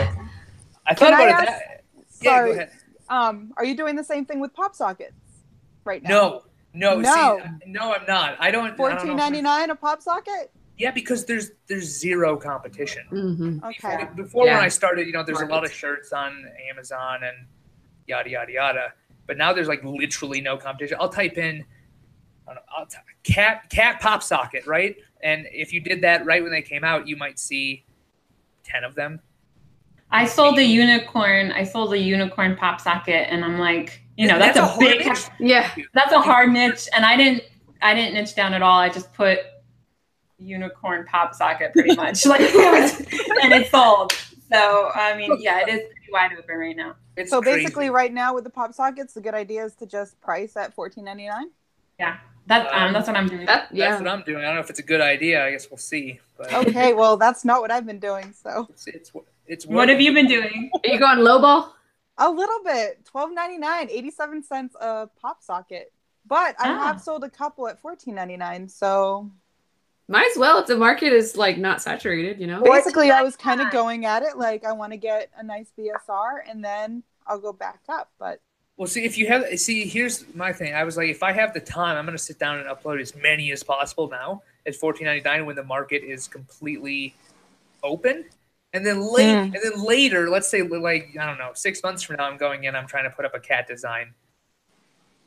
[0.85, 1.49] I thought I about it.
[1.49, 1.83] ask- That,
[2.21, 2.51] yeah, Sorry.
[2.51, 2.71] ahead.
[3.07, 5.13] Um, are you doing the same thing with pop sockets
[5.85, 6.09] right now?
[6.09, 6.43] No,
[6.73, 7.39] no, No.
[7.39, 8.37] See, no, I'm not.
[8.39, 8.65] I don't.
[8.65, 10.51] I don't know Fourteen if- ninety nine a pop socket?
[10.77, 13.03] Yeah, because there's there's zero competition.
[13.11, 13.63] Mhm.
[13.63, 14.07] Okay.
[14.15, 14.61] Before when Yeah.
[14.61, 17.47] I started, you know, there's a lot of shirts on Amazon and
[18.07, 18.93] yada yada yada.
[19.27, 20.97] But now there's like literally no competition.
[20.99, 21.65] I'll type in
[22.47, 24.95] I don't know, I'll t- cat cat pop socket, right?
[25.21, 27.85] And if you did that right when they came out, you might see
[28.63, 29.19] ten of them.
[30.11, 31.51] I sold a unicorn.
[31.51, 35.05] I sold a unicorn pop socket, and I'm like, you know, that's, a, hard big,
[35.05, 35.27] niche.
[35.39, 35.71] Yeah.
[35.93, 37.43] that's a hard niche, and I didn't,
[37.81, 38.79] I didn't niche down at all.
[38.79, 39.39] I just put
[40.37, 44.13] unicorn pop socket pretty much, like, and it sold.
[44.51, 46.95] So I mean, yeah, it is pretty wide open right now.
[47.15, 47.59] It's So crazy.
[47.59, 50.73] basically, right now with the pop sockets, the good idea is to just price at
[50.73, 51.49] fourteen ninety nine.
[52.49, 53.45] That's um, Um, that's what I'm doing.
[53.45, 54.43] That, that's what I'm doing.
[54.43, 55.45] I don't know if it's a good idea.
[55.45, 56.19] I guess we'll see.
[56.35, 58.33] But Okay, well that's not what I've been doing.
[58.33, 59.11] So it's it's
[59.49, 60.71] it's what have you been doing?
[60.85, 61.71] Are you going lowball?
[62.21, 65.91] a little bit, twelve ninety nine, eighty seven cents a pop socket.
[66.25, 66.79] But I Ah.
[66.87, 68.67] have sold a couple at fourteen ninety nine.
[68.69, 69.29] So
[70.07, 72.61] Might as well if the market is like not saturated, you know?
[72.61, 75.71] basically, I was kind of going at it like I want to get a nice
[75.77, 78.09] BSR, and then I'll go back up.
[78.19, 78.41] But
[78.75, 80.73] Well, see, if you have, see, here's my thing.
[80.73, 82.99] I was like, if I have the time, I'm going to sit down and upload
[82.99, 87.13] as many as possible now at 14.99 when the market is completely
[87.83, 88.25] open,
[88.73, 89.55] and then late, Mm.
[89.55, 92.63] and then later, let's say like I don't know, six months from now, I'm going
[92.65, 94.13] in, I'm trying to put up a cat design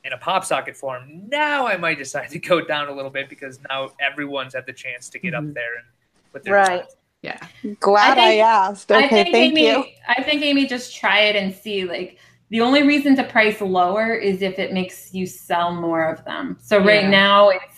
[0.04, 1.28] in a pop socket form.
[1.28, 4.72] Now I might decide to go down a little bit because now everyone's had the
[4.72, 5.54] chance to get up Mhm.
[5.54, 5.84] there and
[6.32, 6.82] put their Right.
[6.84, 6.96] designs.
[7.22, 7.38] Yeah.
[7.78, 8.90] glad I, think- asked.
[8.90, 9.84] I Okay, think thank Amy, you.
[10.08, 11.84] I think Amy, just try it and see.
[11.84, 12.18] Like
[12.50, 16.58] the only reason to price lower is if it makes you sell more of them.
[16.60, 17.10] So right Yeah.
[17.10, 17.71] now it's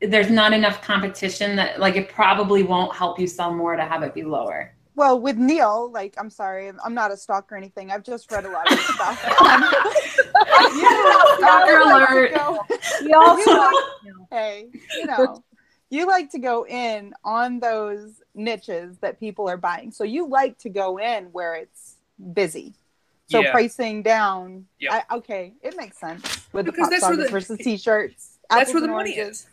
[0.00, 4.02] there's not enough competition that like it probably won't help you sell more to have
[4.02, 4.72] it be lower.
[4.94, 7.90] Well, with Neil, like I'm sorry, I'm not a stalker or anything.
[7.90, 9.40] I've just read a lot of stuff.
[9.40, 9.62] Um,
[10.74, 10.88] you
[11.38, 12.34] Stalker I like to alert.
[12.34, 12.58] go-
[13.04, 15.42] We all you saw like, hey, you know,
[15.90, 19.90] you like to go in on those niches that people are buying.
[19.92, 21.96] So you like to go in where it's
[22.34, 22.74] busy.
[23.30, 23.52] So Yeah.
[23.52, 24.66] pricing down.
[24.80, 24.92] Yep.
[25.10, 28.38] I, okay, it makes sense with the pop that's where the- versus t-shirts.
[28.50, 29.46] That's where the and money is.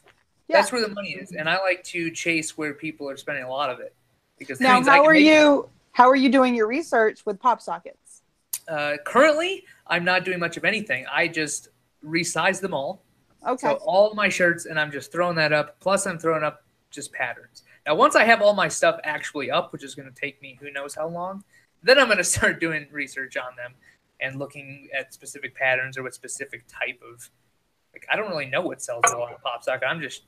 [0.48, 0.58] Yeah.
[0.58, 3.50] That's where the money is, and I like to chase where people are spending a
[3.50, 3.96] lot of it
[4.38, 5.24] because Now, how are it.
[5.24, 5.70] you?
[5.94, 8.22] How are you doing your research with pop sockets?
[8.68, 11.06] Uh, currently, I'm not doing much of anything.
[11.12, 11.70] I just
[12.06, 13.02] resize them all.
[13.48, 13.68] Okay.
[13.68, 15.80] So all my shirts, and I'm just throwing that up.
[15.80, 17.64] Plus, I'm throwing up just patterns.
[17.86, 20.58] Now, once I have all my stuff actually up, which is going to take me
[20.60, 21.44] who knows how long,
[21.84, 23.74] then I'm going to start doing research on them
[24.20, 27.30] and looking at specific patterns or what specific type of.
[27.94, 29.88] Like, I don't really know what sells well on pop socket.
[29.88, 30.24] I'm just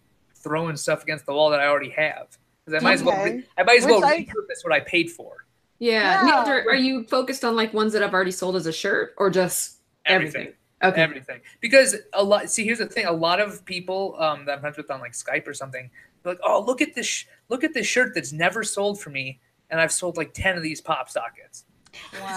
[0.47, 2.27] throwing stuff against the wall that I already have.
[2.65, 4.79] Because I might as well, re- I might as well Which I- repurpose what I
[4.81, 5.45] paid for.
[5.79, 6.21] Yeah.
[6.21, 6.25] Yeah.
[6.25, 9.13] Neil, are, are you focused on like ones that I've already sold as a shirt
[9.17, 10.53] or just Everything.
[10.83, 11.01] Okay.
[11.01, 14.59] everything because a lot see here's the thing a lot of people um, that i'm
[14.61, 15.89] friends with on like skype or something
[16.21, 19.09] they're like oh look at this sh- look at this shirt that's never sold for
[19.09, 19.39] me
[19.71, 21.65] and i've sold like 10 of these pop sockets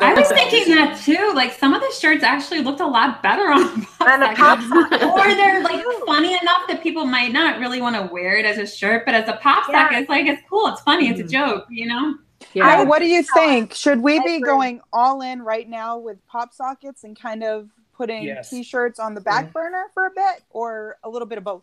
[0.01, 1.33] I was thinking that too.
[1.35, 5.03] Like some of the shirts actually looked a lot better on pop And pop socket.
[5.03, 8.59] or they're like funny enough that people might not really want to wear it as
[8.59, 9.85] a shirt, but as a pop Yeah.
[9.85, 11.31] socket, it's like it's cool, it's funny, it's a Mhm.
[11.31, 12.15] joke, you know?
[12.55, 12.79] yeah.
[12.79, 13.75] So what do you think?
[13.75, 18.23] Should we be going all in right now with pop sockets and kind of putting
[18.25, 18.49] Yes.
[18.51, 21.63] t-shirts on the back burner for a bit or a little bit of both?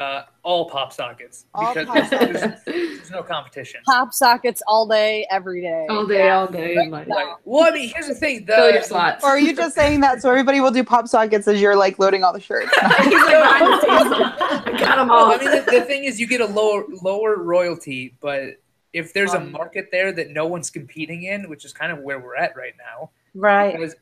[0.00, 2.62] Uh, all pop sockets All because pop there's, sockets.
[2.64, 3.82] there's no competition.
[3.84, 5.86] Pop sockets all day, every day.
[5.90, 6.74] all day, all day.
[6.88, 8.46] Like, Like, well, I mean, here's the thing.
[8.46, 9.22] The, fill your slots.
[9.22, 11.98] Or are you just saying that so everybody will do pop sockets as you're like
[11.98, 12.70] loading all the shirts?
[12.80, 13.84] He's like behind.
[13.84, 15.26] I got them all.
[15.26, 18.54] Oh, I mean, the, the thing is, you get a lower lower royalty, but
[18.94, 21.98] if there's a Um, market there that no one's competing in, which is kind of
[21.98, 23.72] where we're at right now, Right.
[23.76, 23.96] because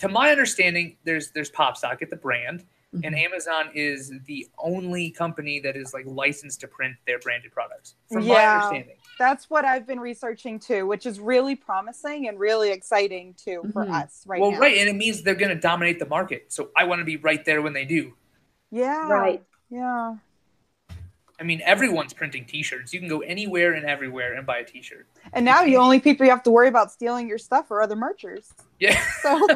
[0.00, 3.18] to my understanding, there's there's PopSocket, the brand, and Mhm.
[3.18, 7.96] Amazon is the only company that is like licensed to print their branded products.
[8.10, 8.54] From my Yeah.
[8.54, 13.68] understanding, That's what I've been researching too, which is really promising and really exciting too
[13.72, 14.04] for Mhm.
[14.04, 14.60] us right well, now.
[14.60, 16.52] right, and it means they're going to dominate the market.
[16.52, 18.16] So I want to be right there when they do.
[18.70, 19.08] Yeah.
[19.08, 19.42] Right.
[19.70, 20.16] Yeah.
[21.40, 22.92] I mean, everyone's printing T-shirts.
[22.92, 25.06] You can go anywhere and everywhere and buy a T-shirt.
[25.32, 27.94] And now the only people you have to worry about stealing your stuff are other
[27.96, 28.52] merchers.
[28.80, 29.00] Yeah.
[29.22, 29.46] So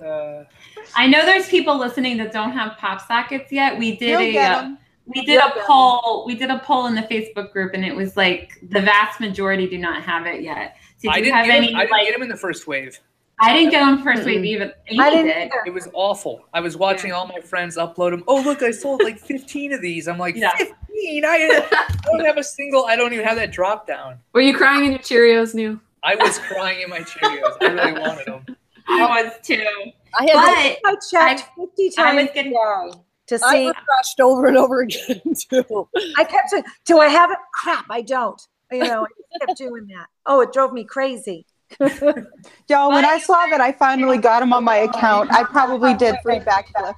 [0.00, 0.44] Uh,
[0.96, 3.78] I know there's people listening that don't have pop sockets yet.
[3.78, 4.78] We did a get uh, 'em.
[5.06, 5.64] we did You'll a get 'em.
[5.66, 6.24] poll.
[6.26, 9.68] We did a poll in the Facebook group, and it was like the vast majority
[9.68, 10.76] do not have it yet.
[10.96, 12.36] So I you didn't, have get any, him, I didn't like, get him in the
[12.36, 12.98] first wave.
[13.40, 14.72] I didn't get them first wave even.
[14.98, 15.52] I didn't did.
[15.66, 16.44] It was awful.
[16.52, 18.24] I was watching all my friends upload them.
[18.26, 20.08] Oh, look, I sold like 15 of these.
[20.08, 20.50] I'm like, Yeah.
[20.56, 21.24] 15?
[21.24, 21.28] I,
[21.72, 22.86] I don't have a single.
[22.86, 24.18] I don't even have that drop down.
[24.32, 25.80] Were you crying in your Cheerios, new?
[26.02, 27.56] I was crying in my Cheerios.
[27.60, 28.56] I really wanted them.
[28.88, 29.64] I was too.
[30.18, 33.66] I had But I checked 50 I was times getting- a day to I see.
[33.68, 35.20] refreshed over and over again
[35.50, 35.88] too.
[36.16, 37.36] I kept saying, "Do I have it?
[37.52, 38.40] Crap, I don't."
[38.72, 40.06] You know, I kept doing that.
[40.24, 41.44] Oh, it drove me crazy.
[42.68, 46.16] Y'all, when I saw that I finally got him on my account, I probably did
[46.22, 46.94] three backflips.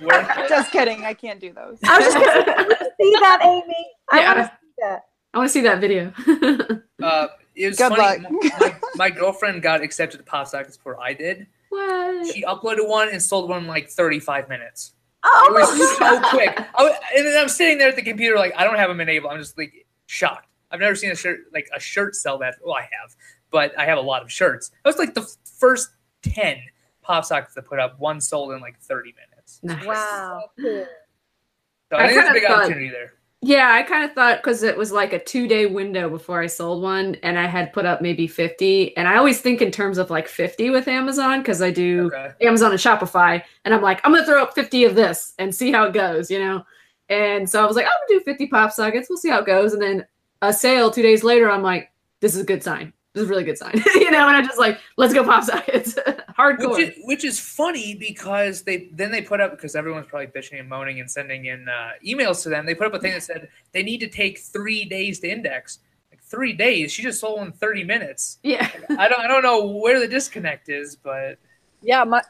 [0.00, 1.04] Where, Just kidding.
[1.04, 1.78] I can't do those.
[1.84, 3.86] I was just going to see that, Amy.
[4.10, 4.34] I Yeah.
[4.34, 5.04] want to see that.
[5.34, 6.12] I want to see that video.
[7.02, 8.22] uh, it was Good funny.
[8.22, 8.32] luck.
[8.60, 11.46] My, my girlfriend got accepted to Pop Sockets before I did.
[11.70, 12.26] what?
[12.32, 14.92] She uploaded one and sold one in like 35 minutes.
[15.24, 16.56] It Oh, was my so quick.
[16.78, 19.00] I, wa- and then I'm sitting there at the computer, like I don't have them
[19.00, 19.32] enabled.
[19.32, 20.45] I'm just like shocked.
[20.70, 22.56] I've never seen a shirt like a shirt sell that.
[22.64, 23.14] Well, I have,
[23.50, 24.70] but I have a lot of shirts.
[24.84, 25.90] That was like the f- first
[26.22, 26.58] ten
[27.02, 27.98] pop sockets that put up.
[28.00, 29.60] One sold in like 30 minutes.
[29.62, 29.84] Nice.
[29.86, 30.42] Wow.
[30.58, 33.12] So I I think there's a big thought- opportunity there.
[33.42, 36.46] Yeah, I kind of thought because it was like a two day window before I
[36.48, 38.96] sold one, and I had put up maybe 50.
[38.96, 42.30] And I always think in terms of like 50 with Amazon because I do Okay.
[42.40, 43.40] Amazon and Shopify.
[43.64, 45.92] And I'm like, I'm going to throw up 50 of this and see how it
[45.92, 46.64] goes, you know?
[47.08, 49.08] And so I was like, I'm going to do 50 pop sockets.
[49.08, 49.74] We'll see how it goes.
[49.74, 50.04] And then
[50.42, 52.92] a sale two days later, I'm like, this is a good sign.
[53.12, 54.28] This is a really good sign, you know?
[54.28, 55.94] And I'm just like, let's go pop sockets.
[56.38, 56.70] Hardcore.
[56.76, 60.60] Which is, which is funny because they then they put up because everyone's probably bitching
[60.60, 62.66] and moaning and sending in uh, emails to them.
[62.66, 65.78] They put up a thing that said they need to take three days to index.
[66.12, 68.38] Like three days, she just sold in 30 minutes.
[68.42, 68.70] yeah.
[68.98, 71.38] I don't I don't know where the disconnect is, but
[71.80, 72.20] Yeah, my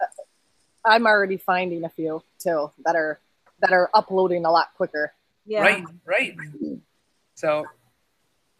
[0.85, 3.19] I'm already finding a few too that are
[3.59, 5.13] that are uploading a lot quicker.
[5.47, 5.63] Yeah.
[5.63, 6.37] right, right.
[7.35, 7.67] So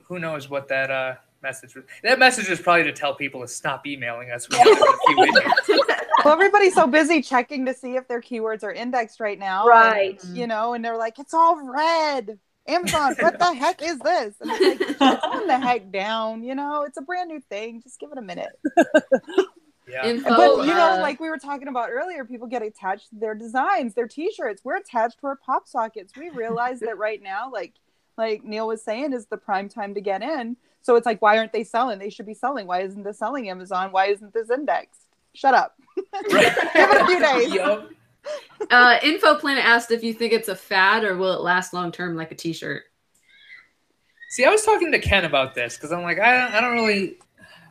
[0.09, 1.85] who knows what that uh, message was?
[2.03, 4.49] That message is probably to tell people to stop emailing us.
[4.49, 4.73] We have a
[5.07, 5.71] few idiots.
[6.25, 9.63] Well, everybody's so busy checking to see if their keywords are indexed right now.
[9.63, 10.25] and, Right.
[10.33, 12.39] you know, and they're like, it's all red.
[12.69, 14.35] Amazon, what the heck is this?
[14.41, 16.43] And it's like, calm the heck down.
[16.43, 17.81] You know, it's a brand new thing.
[17.81, 18.59] Just give it a minute.
[19.89, 20.05] Yeah.
[20.05, 23.17] Info, but you know, uh, like we were talking about earlier, people get attached to
[23.21, 24.63] their designs, their t-shirts.
[24.65, 26.13] We're attached to our pop sockets.
[26.17, 27.75] We realize that right now, like
[28.17, 30.57] like Neil was saying, is the prime time to get in.
[30.83, 31.99] So it's like, why aren't they selling?
[31.99, 32.67] They should be selling.
[32.67, 33.91] Why isn't this selling Amazon?
[33.93, 35.03] Why isn't this indexed?
[35.35, 35.75] Shut up.
[36.31, 36.55] Right.
[36.75, 37.53] Give it a few days.
[37.55, 37.91] Yup.
[38.71, 41.93] uh, Info Planet asked if you think it's a fad or will it last long
[41.93, 42.85] term like a t shirt?
[44.31, 46.75] See, I was talking to Ken about this because I'm like, I don't, I don't
[46.75, 47.19] really.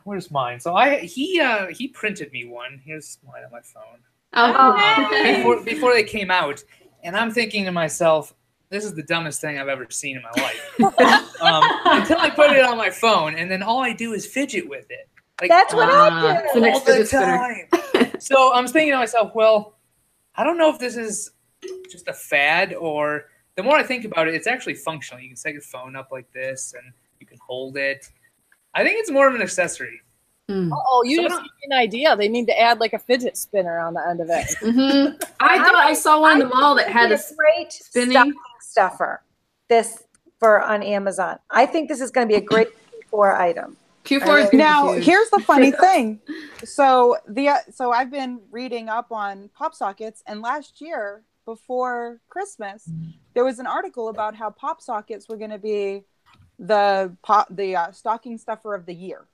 [0.04, 0.60] Where's mine?
[0.60, 2.80] So I he uh he printed me one.
[2.84, 3.98] Here's mine on my phone
[4.32, 6.62] Oh, before before they came out,
[7.02, 8.34] and I'm thinking to myself,
[8.70, 11.40] this is the dumbest thing I've ever seen in my life.
[11.40, 14.68] um, until I put it on my phone, and then all I do is fidget
[14.68, 15.08] with it.
[15.40, 16.64] Like That's what Ah, I do.
[16.64, 18.12] an all the time.
[18.20, 19.76] so I'm thinking to myself, well,
[20.34, 21.30] I don't know if this is
[21.90, 25.20] just a fad or the more I think about it, it's actually functional.
[25.22, 28.08] You can set your phone up like this and you can hold it.
[28.74, 30.00] I think it's more of an accessory.
[30.48, 30.72] Hmm.
[30.72, 32.16] Oh, you So just gave me an idea.
[32.16, 34.46] They need to add like a fidget spinner on the end of it.
[34.60, 35.20] Mhm.
[35.40, 38.12] I thought I saw one in the mall that had a It's a great spinning-
[38.12, 39.22] stocking stuffer.
[39.68, 40.04] This
[40.38, 41.38] for on Amazon.
[41.50, 42.68] I think this is going to be a great
[43.12, 43.76] Q4 item.
[44.04, 45.04] Q4 is now huge.
[45.04, 46.20] here's the funny thing
[46.62, 52.88] so the so i've been reading up on pop sockets and last year before christmas
[53.34, 56.04] there was an article about how pop sockets were going to be
[56.60, 59.24] the pop the uh, stocking stuffer of the year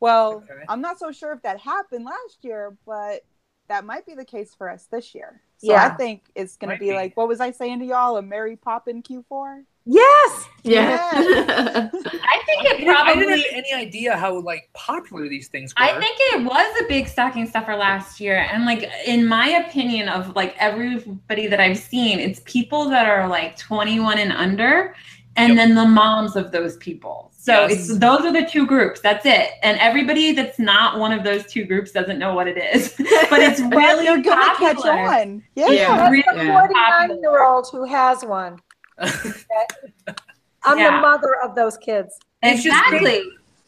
[0.00, 0.64] Well, Okay.
[0.68, 3.22] I'm not so sure if that happened last year, but
[3.68, 5.40] that might be the case for us this year.
[5.58, 5.86] So Yeah.
[5.86, 6.94] I think it's going to be, be.
[6.96, 8.16] like, what was I saying to y'all?
[8.16, 9.64] A Mary Poppin Q4?
[9.86, 10.46] Yes.
[10.62, 11.08] Yeah.
[11.14, 13.42] I think it I didn't probably.
[13.42, 15.84] have any idea how like popular these things were.
[15.84, 18.46] I think it was a big stocking stuffer last year.
[18.52, 23.26] And like in my opinion of like everybody that I've seen, it's people that are
[23.28, 24.94] like 21 and under
[25.36, 25.56] and Yep.
[25.56, 27.30] then the moms of those people.
[27.36, 27.88] So Yes.
[27.88, 29.00] it's those are the two groups.
[29.00, 29.50] That's it.
[29.62, 32.94] And everybody that's not one of those two groups doesn't know what it is.
[33.30, 35.42] but it's really going to catch on.
[35.54, 35.68] Yeah.
[35.68, 36.10] Yeah.
[36.10, 36.60] Really the Yeah.
[36.60, 38.58] 49 year old who has one.
[38.98, 40.96] I'm Yeah.
[40.96, 42.18] the mother of those kids.
[42.42, 43.22] Exactly.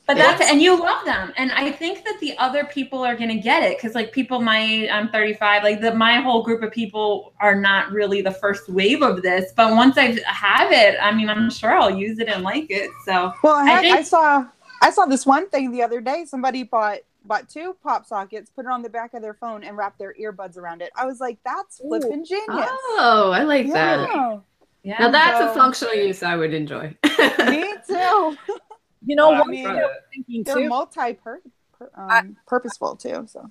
[0.06, 0.16] Great.
[0.16, 0.36] But Yeah.
[0.36, 3.62] that's and you love them, and I think that the other people are gonna get
[3.62, 7.54] it because like people my I'm 35, like the my whole group of people are
[7.54, 9.52] not really the first wave of this.
[9.56, 12.90] But once I have it, I mean, I'm sure I'll use it and like it.
[13.04, 14.46] So Well, I, I had, I, think- saw
[14.80, 16.24] I saw this one thing the other day.
[16.26, 19.76] Somebody bought bought two pop sockets, put it on the back of their phone, and
[19.76, 20.90] wrapped their earbuds around it.
[20.96, 22.44] I was like, that's flipping genius.
[22.48, 24.08] Oh, I like that.
[24.12, 24.38] yeah,
[24.82, 26.96] yeah, Now that's a functional use I would enjoy.
[27.48, 28.36] me too.
[29.04, 31.40] You know, Oh, I one mean, thing I thinking They're too, multi per,
[31.72, 33.26] per, um, purposeful too.
[33.28, 33.50] So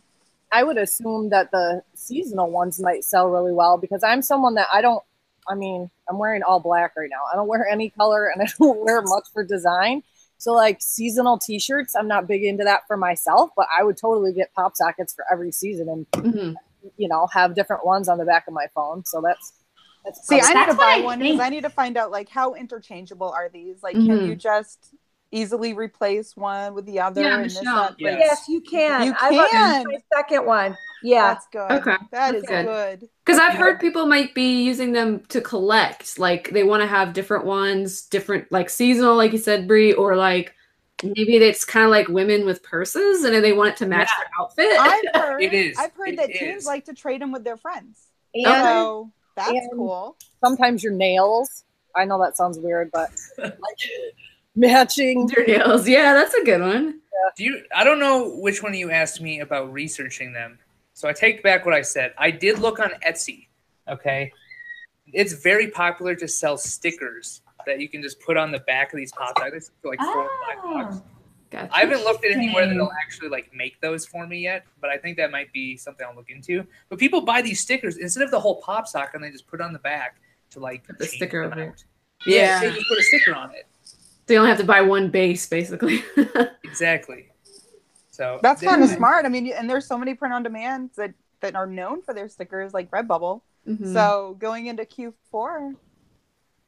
[0.52, 4.68] I would assume that the seasonal ones might sell really well because I'm someone that
[4.74, 5.04] I don't.
[5.50, 7.22] I mean, I'm wearing all black right now.
[7.32, 10.04] I don't wear any color, and I don't wear much for design.
[10.38, 13.50] So, like seasonal T-shirts, I'm not big into that for myself.
[13.56, 16.56] But I would totally get pop sockets for every season, and Mhm.
[16.98, 19.04] you know, have different ones on the back of my phone.
[19.06, 19.54] So that's
[20.06, 21.40] that's see, I need to buy I one because.
[21.40, 23.84] I need to find out like how interchangeable are these?
[23.84, 24.06] Like, Mhm.
[24.06, 24.94] can you just
[25.32, 27.22] easily replace one with the other?
[27.22, 27.76] Yeah, and this, Michelle.
[27.90, 27.96] that?
[28.00, 28.18] Yes.
[28.20, 29.08] Yes, you can.
[29.08, 29.84] You I bought can.
[29.88, 30.78] my second one.
[31.04, 31.34] Yeah.
[31.34, 31.72] That's good.
[31.72, 31.96] Okay.
[32.12, 32.68] That is That's
[33.00, 33.10] good.
[33.26, 36.20] Because I've heard people might be using them to collect.
[36.20, 40.16] Like they want to have different ones, different like seasonal, like you said, Bree, or
[40.16, 40.54] like
[41.04, 44.10] maybe it's kind of like women with purses and then they want it to match
[44.20, 44.80] their outfit.
[44.80, 45.42] I've heard.
[45.42, 45.78] It is.
[45.80, 46.38] I've heard It that is.
[46.38, 48.08] teens like to trade them with their friends.
[48.36, 50.16] and So that's And- cool.
[50.44, 51.64] sometimes your nails.
[51.96, 53.10] I know that sounds weird, but
[53.40, 53.58] like
[54.56, 55.30] matching.
[55.36, 55.88] Your nails.
[55.88, 57.00] Yeah, that's a good one.
[57.38, 57.64] Do you?
[57.76, 60.60] I don't know which one of you asked me about researching them,
[60.94, 62.14] so I take back what I said.
[62.18, 63.48] I did look on Etsy.
[63.88, 64.32] Okay,
[65.14, 68.98] it's very popular to sell stickers that you can just put on the back of
[68.98, 70.96] these pop sockets for like four or five ah, bucks.
[71.00, 71.04] Oh,
[71.52, 71.70] Gotcha.
[71.76, 72.78] I haven't looked at anywhere Interesting.
[72.78, 76.08] that'll actually like make those for me yet, but I think that might be something
[76.10, 76.66] I'll look into.
[76.90, 79.60] But people buy these stickers instead of the whole pop sock, and they just put
[79.60, 80.22] it on the back
[80.52, 81.70] to like Put the sticker them over it.
[81.70, 81.84] out.
[82.26, 82.60] Yeah, Yeah.
[82.70, 83.68] they just put a sticker on it.
[84.32, 86.04] So you only have to buy one base, basically.
[86.64, 87.28] Exactly.
[88.12, 89.26] So That's kind of smart.
[89.26, 92.30] I mean, and there's so many print on demands that that are known for their
[92.30, 93.42] stickers, like Redbubble.
[93.68, 93.92] Mhm.
[93.92, 95.76] So going into Q4,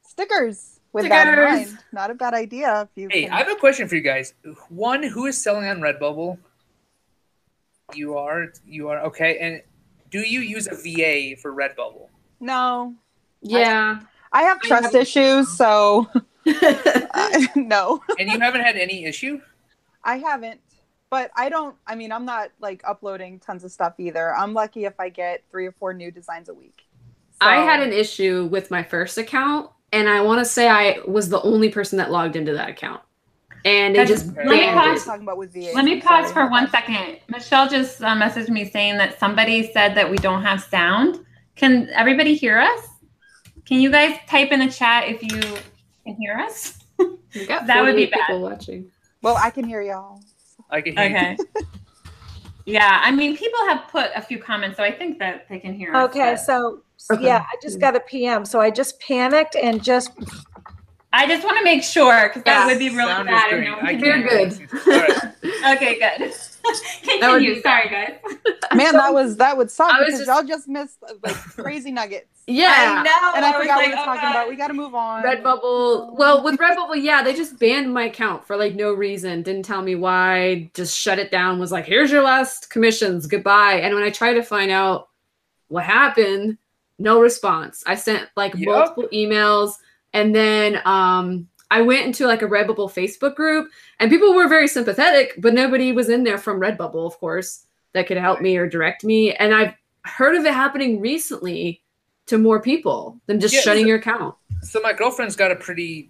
[0.06, 2.82] stickers with that in mind, not a bad idea.
[2.82, 4.34] If you Hey, can- I have a question for you guys.
[4.68, 6.38] One, who is selling on Redbubble?
[7.94, 8.48] You are.
[8.68, 9.38] You are okay.
[9.38, 9.62] And
[10.12, 12.10] do you use a VA for Redbubble?
[12.42, 12.94] no,
[13.42, 14.02] yeah.
[14.34, 16.10] I have I trust have- issues, so
[16.48, 19.42] uh, no, And you haven't had any issue?
[20.04, 20.60] I haven't.
[21.10, 21.76] But I don't.
[21.86, 24.36] I mean, I'm not like uploading tons of stuff either.
[24.36, 26.82] I'm lucky if I get three or four new designs a week.
[27.40, 31.30] I had an issue with my first account, and I want to say I was
[31.30, 33.02] the only person that logged into that account,
[33.64, 35.72] and they just let Let me me pause- talking about with VA.
[35.76, 36.48] Let me pause Sorry.
[36.48, 37.20] for one second.
[37.30, 41.24] Michelle just uh, messaged me saying that somebody said that we don't have sound.
[41.56, 42.88] Can everybody hear us?
[43.66, 45.40] Can you guys type in the chat if you
[46.06, 46.78] can hear us?
[47.00, 48.20] We got That would be bad.
[48.28, 48.92] people watching.
[49.22, 50.22] Well, I can hear y'all.
[50.70, 51.16] I can hear you.
[51.16, 51.38] Okay.
[52.66, 55.74] yeah, I mean, people have put a few comments, so I think that they can
[55.74, 55.96] hear.
[55.96, 56.82] Okay, but so
[57.12, 57.24] Okay.
[57.26, 58.46] yeah, I just got a PM.
[58.46, 60.12] So I just panicked and just
[61.12, 63.64] I just want to make sure because that Yeah, would be really Sound bad if
[63.66, 64.60] no one I can can hear You're good.
[64.60, 64.68] you.
[64.94, 65.20] All right.
[65.76, 66.34] Okay, good.
[66.64, 67.56] That would Continue.
[67.56, 68.14] be Sorry, guys.
[68.74, 72.33] Man, that was that would suck because just- y'all just missed like crazy nuggets.
[72.48, 73.04] Yeah.
[73.06, 73.32] know.
[73.36, 74.32] And I, was forgot like, what we were oh, talking God.
[74.32, 74.50] about.
[74.50, 75.24] We got to move on.
[75.24, 76.18] Redbubble.
[76.18, 79.44] Well, with Redbubble, yeah, they just banned my account for like no reason.
[79.44, 80.70] Didn't tell me why.
[80.74, 81.60] Just shut it down.
[81.60, 83.28] Was like, here's your last commissions.
[83.28, 83.76] Goodbye.
[83.76, 85.10] And when I tried to find out
[85.70, 86.58] what happened,
[87.00, 87.84] no response.
[87.86, 88.68] I sent like Yep.
[88.68, 89.74] multiple emails,
[90.14, 93.70] and then um, I went into like a Redbubble Facebook group,
[94.00, 98.08] and people were very sympathetic, but nobody was in there from Redbubble, of course, that
[98.08, 99.34] could help me or direct me.
[99.34, 99.74] And I've
[100.06, 101.82] heard of it happening recently
[102.28, 104.36] to more people than just Yeah, shutting so- your account.
[104.62, 106.10] So my girlfriend's got a pretty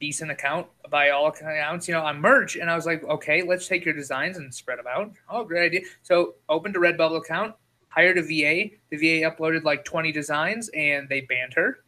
[0.00, 2.56] decent account by all accounts, you know, on merch.
[2.56, 5.12] And I was like, okay, let's take your designs and spread them out.
[5.28, 5.80] Oh, great idea.
[6.02, 7.54] So opened a Redbubble account,
[7.88, 8.70] hired a VA.
[8.90, 11.80] The VA uploaded like 20 designs and they banned her.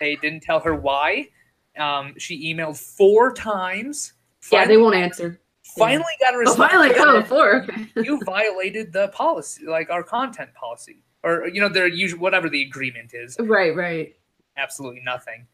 [0.00, 1.28] They didn't tell her why.
[1.78, 4.14] Um, she emailed four times.
[4.50, 5.38] Yeah, they won't answer.
[5.78, 6.72] finally got a response.
[6.72, 6.98] Oh, response.
[6.98, 7.62] finally, oh, four.
[7.64, 7.86] Okay.
[7.96, 12.62] you violated the policy, like our content policy, or you know, their usual whatever the
[12.62, 13.36] agreement is.
[13.38, 14.16] Right, right.
[14.56, 15.46] Absolutely nothing.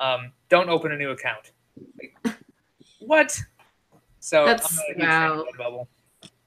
[0.00, 1.52] Um, don't open a new account.
[1.98, 2.34] Like,
[3.00, 3.38] what?
[4.20, 5.44] So That's- I'm not a huge fan of wow.
[5.58, 5.86] Redbubble.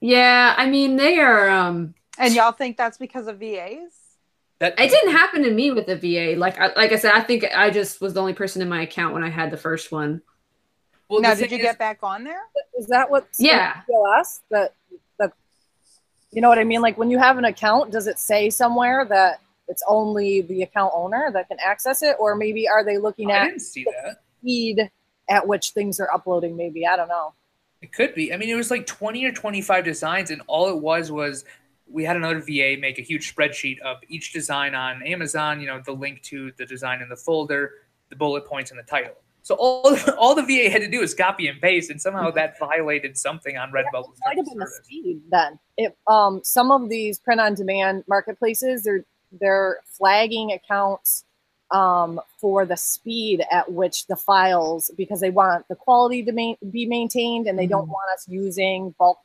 [0.00, 1.48] Yeah, I mean they are.
[1.48, 3.92] um And y'all think that's because of VAs?
[4.58, 6.38] That It didn't happen to me with the VA.
[6.38, 8.82] Like, I, like I said, I think I just was the only person in my
[8.82, 10.20] account when I had the first one.
[11.08, 12.42] Well, now, did you thing get back on there?
[12.78, 13.80] Is that what Yeah.
[13.90, 14.74] PLS that that
[16.32, 16.80] you know what I mean?
[16.80, 20.92] Like when you have an account, does it say somewhere that it's only the account
[20.94, 24.22] owner that can access it, or maybe are they looking I at didn't see that.
[24.40, 24.90] speed
[25.28, 26.56] at which things are uploading?
[26.56, 27.34] Maybe I don't know.
[27.80, 28.32] It could be.
[28.32, 31.44] I mean, it was like 20 or 25 designs, and all it was was
[31.88, 35.80] we had another VA make a huge spreadsheet of each design on Amazon, you know,
[35.84, 37.72] the link to the design in the folder,
[38.10, 39.14] the bullet points, and the title.
[39.42, 42.58] So all, all the VA had to do is copy and paste, and somehow that
[42.58, 44.12] violated something on Redbubble.
[44.24, 45.58] might have been the speed then.
[45.76, 49.04] It um some of these print on demand marketplaces they're
[49.40, 51.24] they're flagging accounts
[51.70, 56.54] um for the speed at which the files because they want the quality to ma-
[56.70, 57.92] be maintained and they don't Mhm.
[57.92, 59.18] want us using bulk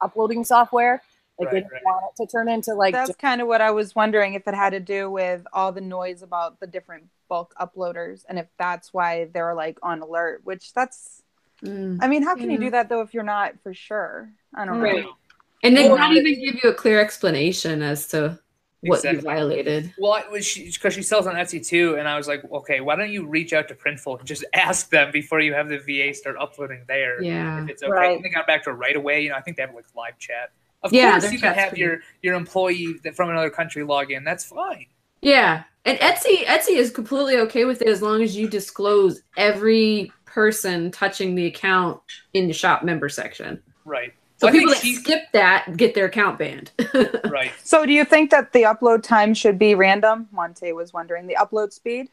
[0.00, 1.02] uploading software.
[1.38, 1.82] Like they Right, don't right.
[1.84, 4.46] want it to turn into like That's just- kind of what I was wondering if
[4.48, 8.46] it had to do with all the noise about the different bulk uploaders and if
[8.58, 11.22] that's why they're like on alert, which that's,
[11.64, 11.98] Mm.
[12.02, 14.28] I mean, how can you do that though if you're not for sure?
[14.54, 15.04] I don't Right.
[15.04, 15.14] know.
[15.62, 18.38] And they Well, not even give you a clear explanation as to
[18.82, 19.92] what you violated.
[19.98, 22.94] Well, it was because she, sells on Etsy too, and I was like, okay, why
[22.94, 26.12] don't you reach out to Printful and just ask them before you have the VA
[26.12, 27.22] start uploading there?
[27.22, 27.64] Yeah.
[27.64, 27.90] if it's okay.
[27.90, 28.16] Right.
[28.16, 29.22] And they got back to her right away.
[29.22, 30.50] You know, I think they have like live chat.
[30.86, 34.24] Of Yeah, course, you can have pretty- your your employee from another country log in.
[34.24, 34.86] That's fine.
[35.22, 35.64] Yeah.
[35.84, 40.90] And Etsy Etsy is completely okay with it as long as you disclose every person
[40.90, 42.00] touching the account
[42.34, 43.62] in the shop member section.
[43.84, 44.12] Right.
[44.38, 46.70] So Well, people that she- skip that get their account banned.
[47.30, 47.52] Right.
[47.62, 50.28] So do you think that the upload time should be random?
[50.32, 52.08] Monte was wondering the upload speed.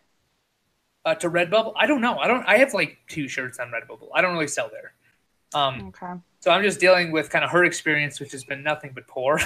[1.05, 2.17] Uh, to Redbubble, I don't know.
[2.17, 2.43] I don't.
[2.47, 4.07] I have like two shirts on Redbubble.
[4.15, 4.93] I don't really sell there.
[5.53, 6.13] Um, Okay.
[6.43, 9.39] So I'm just dealing with kind of her experience, which has been nothing but poor.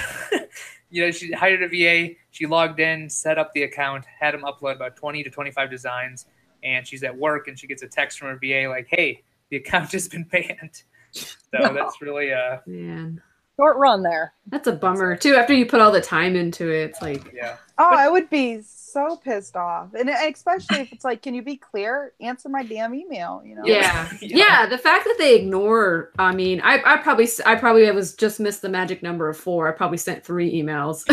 [0.90, 2.14] you know, she hired a VA.
[2.32, 6.26] She logged in, set up the account, had him upload about 20 to 25 designs,
[6.64, 9.58] and she's at work and she gets a text from her VA like, "Hey, the
[9.58, 10.82] account has been banned."
[11.12, 13.22] So that's really uh, Man.
[13.54, 14.32] short run there.
[14.48, 15.36] That's a bummer too.
[15.36, 17.58] After you put all the time into it, it's like yeah.
[17.78, 18.60] Oh, But- I would be
[18.92, 22.12] so pissed off, and especially if it's like, can you be clear?
[22.20, 23.42] Answer my damn email.
[23.44, 23.62] You know.
[23.64, 24.08] yeah.
[24.20, 24.36] Yeah.
[24.36, 24.66] yeah.
[24.66, 28.62] the fact that they ignore, I mean, I, I probably, I probably was just missed
[28.62, 29.68] the magic number of four.
[29.68, 31.04] I probably sent three emails,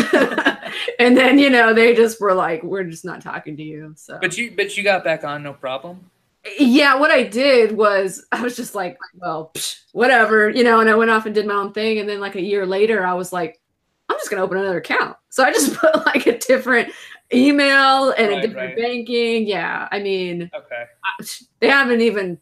[0.98, 4.18] and then you know they just were like, "We're just not talking to you." So,
[4.20, 6.10] But you but you got back on no problem.
[6.58, 10.88] yeah, what I did was I was just like, "Well, psh, whatever," you know, and
[10.88, 13.14] I went off and did my own thing, and then like a year later, I
[13.14, 13.60] was like,
[14.08, 16.92] "I'm just gonna open another account." So I just put like a different
[17.32, 18.76] email and a different right.
[18.76, 19.46] banking.
[19.46, 20.84] Yeah, I mean, Okay.
[21.04, 21.24] I-
[21.60, 22.38] they haven't even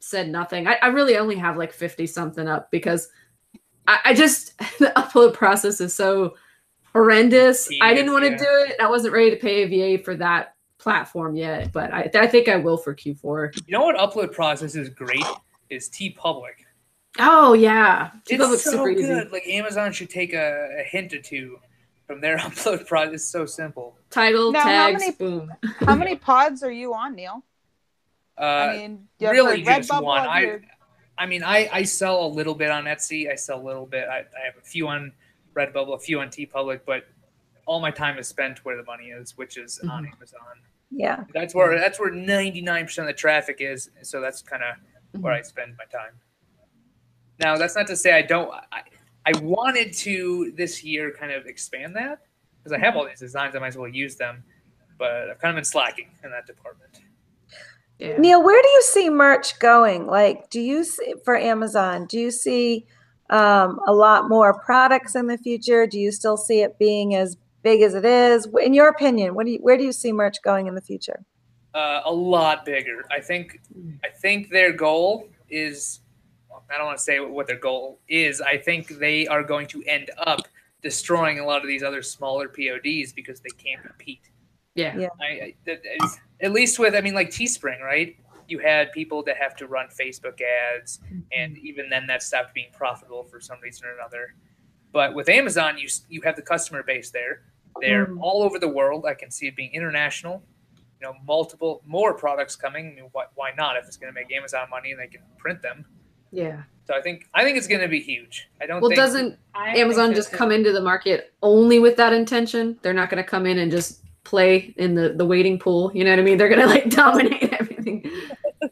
[0.00, 0.66] said nothing.
[0.68, 3.08] I, I really only have like 50 something up because
[3.88, 6.34] I, I just the upload process is so
[6.92, 7.68] horrendous.
[7.82, 8.36] I didn't want to yeah.
[8.36, 8.76] do it.
[8.80, 12.48] I wasn't ready to pay a VA for that platform yet, but I, I think
[12.48, 13.56] I will for Q4.
[13.66, 15.24] You know what upload process is great
[15.70, 16.52] is TeePublic.
[17.18, 19.06] Oh yeah, It's Public's so super easy.
[19.06, 19.32] good.
[19.32, 21.58] Like Amazon should take a, a hint or two
[22.06, 23.14] from their upload process.
[23.14, 23.96] It's so simple.
[24.10, 25.52] Title Now, how tags, many- boom.
[25.80, 27.44] How many pods are you on, Neil?
[28.38, 30.20] Uh, I mean, you really just Redbubble, one.
[30.20, 30.66] I've I heard-
[31.18, 33.30] I mean, I, I sell a little bit on Etsy.
[33.32, 34.06] I sell a little bit.
[34.06, 35.12] I, I have a few on
[35.54, 37.04] Redbubble, a few on TeePublic, but
[37.64, 40.12] all my time is spent where the money is, which is on Mm-hmm.
[40.14, 40.40] Amazon.
[40.90, 41.24] Yeah.
[41.32, 43.90] That's where that's where ninety nine percent of the traffic is.
[44.02, 45.22] So that's kind of Mm-hmm.
[45.22, 46.12] where I spend my time.
[47.40, 48.50] Now, that's not to say I don't.
[48.52, 48.82] I,
[49.26, 52.20] I wanted to this year kind of expand that
[52.58, 53.56] because I have all these designs.
[53.56, 54.44] I might as well use them,
[54.98, 57.00] but I've kind of been slacking in that department.
[57.98, 58.16] Yeah.
[58.18, 60.06] Neil, where do you see merch going?
[60.06, 62.06] Like, do you see for Amazon?
[62.06, 62.86] Do you see
[63.30, 65.86] um, a lot more products in the future?
[65.86, 68.46] Do you still see it being as big as it is?
[68.62, 71.24] In your opinion, what do you, where do you see merch going in the future?
[71.74, 73.04] Uh, a lot bigger.
[73.10, 73.60] I think.
[74.04, 76.00] I think their goal is.
[76.70, 78.40] I don't want to say what their goal is.
[78.40, 80.40] I think they are going to end up
[80.82, 84.30] destroying a lot of these other smaller PODs because they can't compete.
[84.74, 84.96] Yeah.
[84.96, 85.08] Yeah.
[85.20, 88.16] I, I that is, at least with I mean like Teespring, right?
[88.48, 91.00] You had people that have to run Facebook ads,
[91.32, 94.34] and even then that stopped being profitable for some reason or another.
[94.92, 97.42] But with Amazon, you you have the customer base there.
[97.80, 98.20] They're Mm.
[98.20, 99.04] all over the world.
[99.06, 100.42] I can see it being international.
[101.00, 102.92] You know, multiple more products coming.
[102.92, 103.76] I mean, why, why not?
[103.76, 105.84] If it's going to make Amazon money and they can print them,
[106.30, 106.62] Yeah.
[106.86, 108.48] So I think I think it's going to be huge.
[108.60, 108.80] I don't.
[108.80, 112.78] Well, think, doesn't I Amazon so, just come into the market only with that intention?
[112.82, 115.90] They're not going to come in and just play in the the waiting pool.
[115.94, 116.38] You know what I mean?
[116.38, 118.08] They're going to like dominate everything.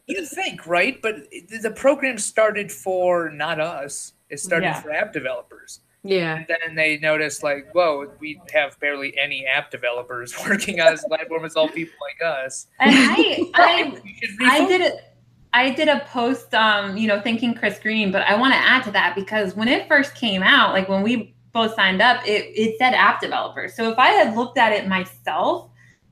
[0.07, 1.01] You think, right?
[1.01, 4.13] But the- the program started for not us.
[4.29, 4.81] It started Yeah.
[4.81, 5.81] for app developers.
[6.03, 6.35] Yeah.
[6.37, 11.03] And then they noticed, like, whoa, we have barely any app developers working on this
[11.05, 11.45] platform.
[11.45, 12.67] It's all people like us.
[12.79, 14.01] And I, I
[14.41, 14.93] I did it.
[15.55, 18.83] I did a post, um, you know, thanking Chris Green, but I want to add
[18.83, 22.51] to that because when it first came out, like when we both signed up, it,
[22.53, 23.69] it said app developer.
[23.69, 25.69] So if I had looked at it myself,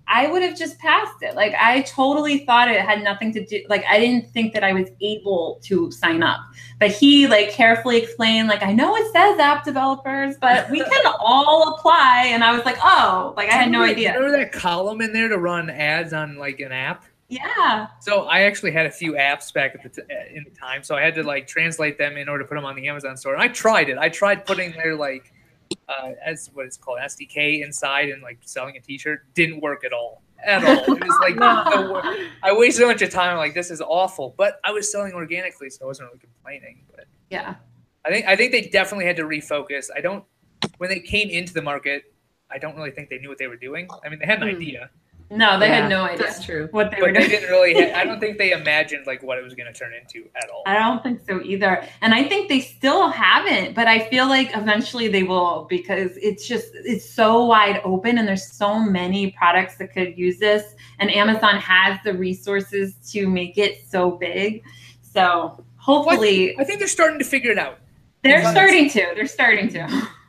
[0.07, 1.35] I would have just passed it.
[1.35, 3.65] Like I totally thought it had nothing to do.
[3.67, 6.39] Like I didn't think that I was able to sign up.
[6.79, 11.13] But he like carefully explained, like I know it says app developers, but we can
[11.19, 12.27] all apply.
[12.27, 14.13] And I was like, oh, like I had no idea.
[14.13, 17.03] Remember that column in there to run ads on like an app?
[17.29, 17.87] Yeah.
[18.01, 20.83] So I actually had a few apps back at the t- uh, in the time,
[20.83, 23.17] so I had to like translate them in order to put them on the Amazon
[23.17, 23.33] store.
[23.33, 23.97] And I tried it.
[23.97, 25.33] I tried putting their like
[25.87, 29.33] uh, as what it's called SDK inside and like selling a T-shirt.
[29.33, 30.21] Didn't work at all.
[30.45, 30.95] At all.
[30.95, 33.37] It was like the I wasted a bunch of time.
[33.37, 34.35] Like this is awful.
[34.37, 36.83] But I was selling organically, so I wasn't really complaining.
[36.95, 37.55] But Yeah.
[38.05, 39.87] I think I think they definitely had to refocus.
[39.95, 40.23] I don't
[40.77, 42.03] when they came into the market.
[42.51, 43.87] I don't really think they knew what they were doing.
[44.05, 44.55] I mean, they had an Hmm.
[44.57, 44.89] idea,
[45.29, 46.67] No, they Yeah, had no idea That's true.
[46.71, 47.91] what they were but they didn't really.
[47.93, 50.63] I don't think they imagined like what it was going to turn into at all.
[50.67, 51.83] I don't think so either.
[52.01, 56.47] And I think they still haven't, but I feel like eventually they will because it's
[56.47, 61.09] just it's so wide open and there's so many products that could use this and
[61.09, 64.63] Amazon has the resources to make it so big.
[65.01, 67.79] So hopefully I think they're starting to figure it out.
[68.23, 69.11] they're starting to.
[69.15, 70.07] They're starting to.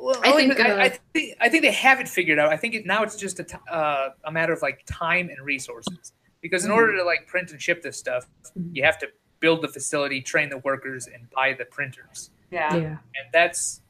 [0.00, 2.38] Well, I I think, think I, uh, I think I think they have it figured
[2.38, 2.50] out.
[2.52, 5.38] I think it, now it's just a, t- uh, a matter of like time and
[5.44, 6.12] resources.
[6.40, 8.26] Because in order to like print and ship this stuff,
[8.58, 8.74] Mhm.
[8.74, 9.08] you have to
[9.40, 12.30] build the facility, train the workers, and buy the printers.
[12.50, 12.74] Yeah.
[12.76, 12.86] Yeah.
[12.88, 13.82] And that's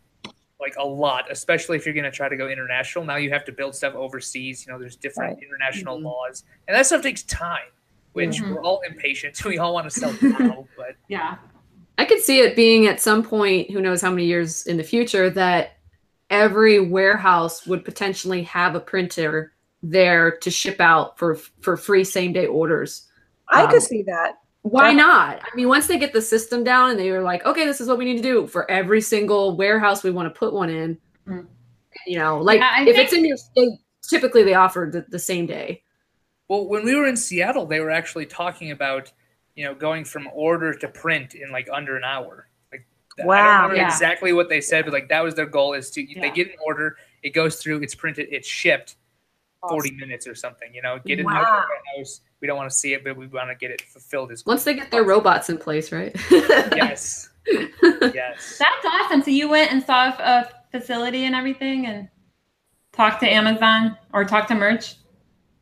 [0.60, 3.04] like a lot, especially if you're going to try to go international.
[3.04, 4.66] Now you have to build stuff overseas.
[4.66, 5.42] You know, there's different Right.
[5.44, 6.04] international Mhm.
[6.04, 7.68] laws, and that stuff takes time.
[8.14, 8.54] Which Mhm.
[8.56, 9.38] we're all impatient.
[9.44, 11.36] We all want to sell now, but Yeah.
[11.98, 14.82] I could see it being at some point, who knows how many years in the
[14.82, 15.76] future, that
[16.30, 19.52] every warehouse would potentially have a printer
[19.82, 23.08] there to ship out for for free same day orders.
[23.48, 24.38] I Um, could see that.
[24.62, 24.96] Why Yeah.
[24.96, 25.40] not?
[25.42, 27.88] I mean, once they get the system down and they were like, okay, this is
[27.88, 30.98] what we need to do for every single warehouse we want to put one in.
[31.26, 31.46] Mm.
[32.06, 35.18] You know, like Yeah, I if it's in your state, typically they offer the, the
[35.18, 35.82] same day.
[36.48, 39.10] Well, when we were in Seattle, they were actually talking about,
[39.54, 42.48] you know, going from order to print in like under an hour.
[43.18, 43.42] Like, I Wow.
[43.44, 43.86] don't remember Yeah.
[43.86, 46.20] exactly what they said, but like that was their goal: is to Yeah.
[46.22, 48.96] they get an order, it goes through, it's printed, it's shipped,
[49.68, 50.72] forty minutes or something.
[50.74, 51.64] You know, get it out of Wow.
[51.94, 52.20] the house.
[52.40, 54.64] We don't want to see it, but we want to get it fulfilled as Once
[54.64, 56.14] they get their robots in place, right?
[56.30, 57.28] yes,
[58.14, 58.58] yes.
[58.58, 59.22] That's awesome.
[59.22, 62.08] So you went and saw a, a facility and everything and
[62.92, 64.94] talked to Amazon or talked to merch?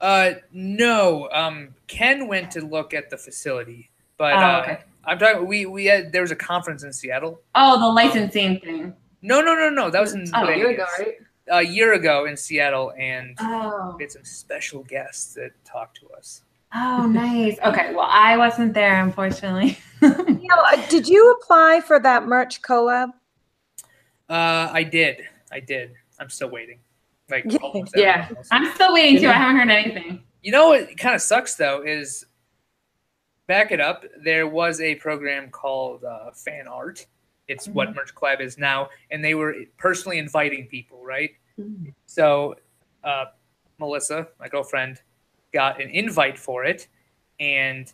[0.01, 1.29] Uh, no.
[1.33, 4.79] Um, Ken went to look at the facility, but Oh, uh, okay.
[5.09, 5.47] I'm talking.
[5.47, 7.41] We we had there was a conference in Seattle.
[7.55, 8.95] Oh, the licensing thing.
[9.23, 9.91] No, no, no, no.
[9.91, 11.15] That was in Oh, a year ago, right?
[11.51, 13.95] a year ago in Seattle, and Oh.
[13.97, 16.43] we had some special guests that talked to us.
[16.75, 17.59] Oh, nice.
[17.65, 17.95] Okay.
[17.95, 19.79] Well, I wasn't there, unfortunately.
[20.03, 20.09] You
[20.55, 23.09] know, uh, did you apply for that merch collab?
[24.29, 25.93] Uh, I did, I did.
[26.21, 26.79] I'm still waiting.
[27.31, 27.59] Like Yeah.
[27.97, 28.29] Yeah.
[28.51, 29.29] I'm still waiting too.
[29.29, 30.23] I haven't heard anything.
[30.43, 32.25] You know what kind of sucks though is
[33.49, 34.05] back it up.
[34.23, 37.05] There was a program called uh, Fan Art.
[37.49, 41.31] It's what Merch Collab is now, and they were personally inviting people, right?
[41.59, 41.95] Mm.
[42.05, 42.57] So
[43.03, 43.25] uh,
[43.79, 45.01] Melissa, my girlfriend,
[45.53, 46.89] got an invite for it,
[47.41, 47.91] and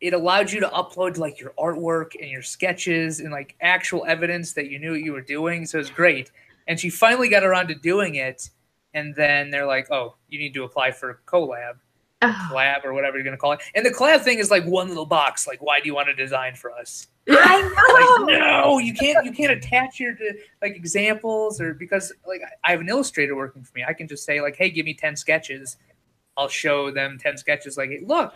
[0.00, 4.52] it allowed you to upload like your artwork and your sketches and like actual evidence
[4.54, 5.64] that you knew what you were doing.
[5.64, 6.32] So it was great.
[6.66, 8.50] And she finally got around to doing it,
[8.92, 11.76] and then they're like, "Oh, you need to apply for a collab,
[12.20, 14.88] Oh, collab, or whatever you're gonna call it." And the collab thing is like one
[14.88, 15.46] little box.
[15.46, 17.06] Like, why do you want to design for us?
[17.30, 18.60] I Like, know.
[18.72, 19.24] no, you can't.
[19.24, 23.62] You can't attach your uh, like examples or because like I have an illustrator working
[23.62, 23.84] for me.
[23.86, 25.76] I can just say like, "Hey, give me ten sketches."
[26.36, 27.76] I'll show them ten sketches.
[27.76, 28.34] Like, hey, look,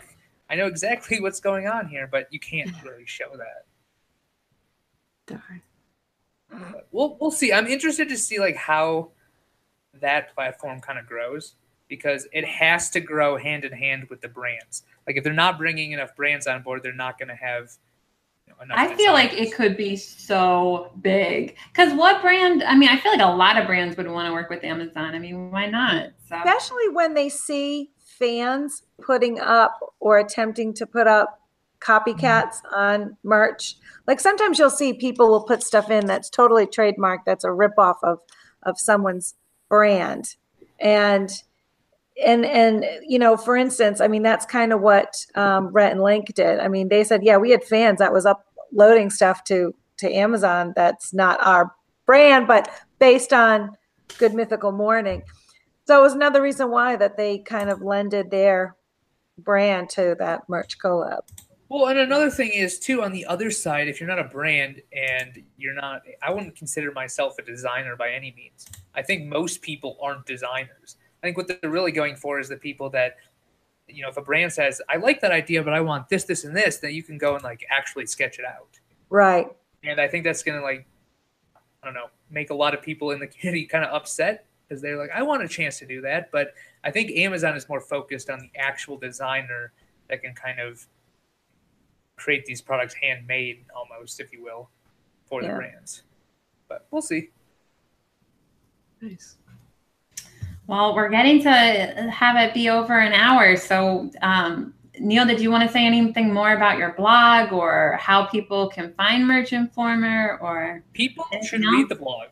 [0.49, 3.65] I know exactly what's going on here, but you can't really show that.
[5.27, 5.61] darn.
[6.49, 7.51] But we'll we'll see.
[7.51, 9.09] I'm interested to see like how
[10.01, 11.55] that platform kind of grows
[11.93, 14.81] because it has to grow hand in hand with the brands.
[15.05, 17.69] Like if they're not bringing enough brands on board, they're not going to have.
[18.47, 21.55] You know, enough I feel like it could be so big.
[21.71, 22.63] Because what brand?
[22.63, 25.13] I mean, I feel like a lot of brands would want to work with Amazon.
[25.13, 26.07] I mean, why not?
[26.27, 31.41] So, Especially when they see fans putting up or attempting to put up
[31.79, 32.75] copycats mm-hmm.
[32.75, 33.75] on merch.
[34.07, 37.97] Like sometimes you'll see people will put stuff in that's totally trademarked, that's a ripoff
[38.01, 38.17] of
[38.63, 39.35] of someone's
[39.69, 40.37] brand.
[40.79, 41.31] And
[42.23, 46.01] and and you know, for instance, I mean that's kind of what um, Rhett and
[46.01, 46.59] Link did.
[46.59, 50.73] I mean, they said, yeah, we had fans that was uploading stuff to to Amazon
[50.75, 51.73] that's not our
[52.05, 53.71] brand, but based on
[54.17, 55.23] Good Mythical Morning.
[55.85, 58.75] So it was another reason why that they kind of lended their
[59.37, 61.21] brand to that merch collab.
[61.69, 64.81] Well, and another thing is too on the other side, if you're not a brand
[64.93, 68.67] and you're not, I wouldn't consider myself a designer by any means.
[68.93, 70.97] I think most people aren't designers.
[71.23, 73.15] I think what they're really going for is the people that,
[73.87, 76.43] you know, if a brand says, "I like that idea, but I want this, this,
[76.43, 78.79] and this," then you can go and like actually sketch it out.
[79.09, 79.47] Right.
[79.83, 80.85] And I think that's gonna like,
[81.81, 84.81] I don't know, make a lot of people in the community kind of upset because
[84.81, 86.29] they're like, I want a chance to do that.
[86.29, 86.53] But
[86.83, 89.71] I think Amazon is more focused on the actual designer
[90.09, 90.85] that can kind of
[92.17, 94.69] create these products handmade almost, if you will,
[95.25, 96.03] for the brands.
[96.67, 97.29] But we'll see.
[99.01, 99.37] Nice.
[100.67, 103.57] Well, we're getting to have it be over an hour.
[103.57, 108.25] So, um, Neil, did you want to say anything more about your blog or how
[108.25, 110.83] people can find Merch Informer or?
[110.93, 111.73] People should else?
[111.73, 112.27] read the blog,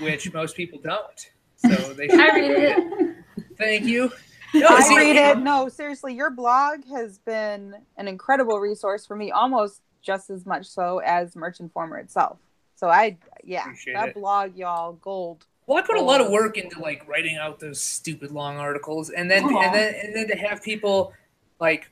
[0.00, 1.30] which most people don't.
[1.56, 3.16] So they should I read it.
[3.56, 4.10] Thank you.
[4.54, 5.38] No, I see, read it.
[5.38, 10.66] No, seriously, your blog has been an incredible resource for me, almost just as much
[10.66, 12.38] so as Merch Informer itself.
[12.74, 14.14] So I, yeah, Appreciate that it.
[14.14, 15.44] blog, y'all, gold.
[15.68, 18.56] Well, I put a lot of um, work into like writing out those stupid long
[18.56, 19.60] articles, and then Aw.
[19.60, 21.12] and then and then to have people
[21.60, 21.90] like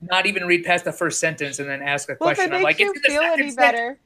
[0.00, 2.52] not even read past the first sentence and then ask a Well, if question.
[2.52, 3.56] it I'm makes like, you it's in the feel any sentence.
[3.56, 3.98] better,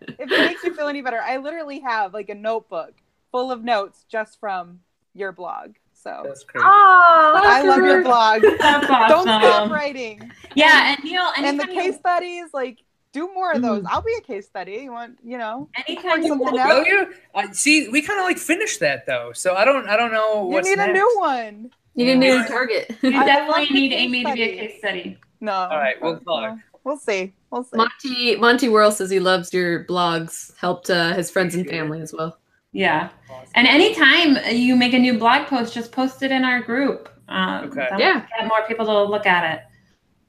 [0.00, 2.94] if it makes you feel any better, I literally have like a notebook
[3.30, 4.80] full of notes just from
[5.14, 5.74] your blog.
[5.92, 6.64] So That's crazy.
[6.66, 8.40] Oh, I love your blog.
[8.58, 10.30] That's Don't stop writing.
[10.54, 12.78] Yeah, and Neil, And the anytime you- case studies, like,
[13.18, 13.62] do more of Mm.
[13.62, 13.84] those.
[13.88, 14.72] I'll be a case study.
[14.84, 16.68] You want, you know, anytime you something want- out.
[16.68, 17.14] Will you?
[17.34, 17.88] I see.
[17.88, 19.88] We kind of like finished that though, so I don't.
[19.88, 20.90] I don't know you what's need next.
[20.90, 21.70] a new one.
[21.94, 22.94] You need a new target.
[23.02, 25.18] You definitely love need case Amy to be a case study.
[25.40, 25.52] No.
[25.52, 26.52] All right, we'll talk.
[26.52, 27.32] uh, We'll see.
[27.50, 27.76] We'll see.
[27.76, 30.56] Monty Monty Whirl says he loves your blogs.
[30.58, 32.38] Helped uh, his friends and family as well.
[32.72, 33.08] Yeah.
[33.30, 33.48] Awesome.
[33.54, 37.08] And anytime you make a new blog post, just post it in our group.
[37.28, 37.88] Um, Okay.
[37.98, 38.24] Yeah.
[38.38, 39.60] Get more people to look at it.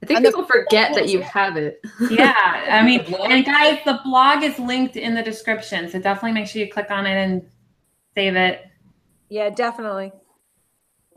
[0.02, 1.82] I think And the- people forget that you have it.
[2.10, 2.34] Yeah.
[2.70, 5.90] I mean, and guys, the blog is linked in the description.
[5.90, 7.46] So definitely make sure you click on it and
[8.16, 8.66] save it.
[9.30, 10.12] Yeah, definitely.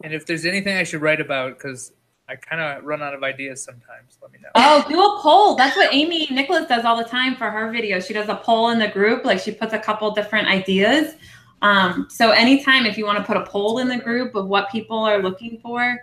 [0.04, 1.92] And if there's anything I should write about, because
[2.28, 4.48] I kind of run out of ideas sometimes, let me know.
[4.56, 5.54] Oh, do a poll.
[5.54, 8.06] That's what Amy Nicholas does all the time for her videos.
[8.06, 9.24] She does a poll in the group.
[9.24, 11.14] Like she puts a couple different ideas.
[11.62, 14.68] Um, so anytime if you want to put a poll in the group of what
[14.70, 16.00] people are looking for,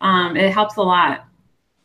[0.00, 1.26] um, it helps a lot.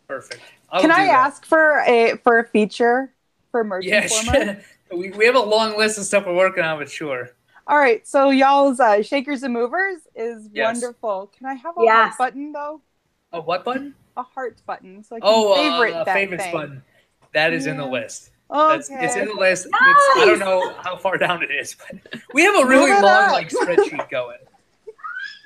[0.07, 0.41] Perfect.
[0.71, 1.27] I'll Can I that.
[1.27, 3.13] ask for a for a feature
[3.51, 4.57] for Merch Yeah, sure.
[4.91, 7.29] we, we have a long list of stuff we're working on, but sure.
[7.67, 10.81] All right, so y'all's uh, shakers and movers is Yes.
[10.81, 11.31] wonderful.
[11.37, 12.15] Can I have a Yes.
[12.15, 12.81] heart button though?
[13.33, 13.93] A what button?
[14.15, 16.53] A heart button, so I can Oh, favorite uh, that favorites thing.
[16.53, 16.81] button.
[17.33, 18.31] That is in the list.
[18.49, 18.77] Okay.
[18.77, 19.65] That's, It's in the list.
[19.67, 19.75] It's,
[20.15, 23.33] I don't know how far down it is, but we have a really long up.
[23.33, 24.37] like spreadsheet going.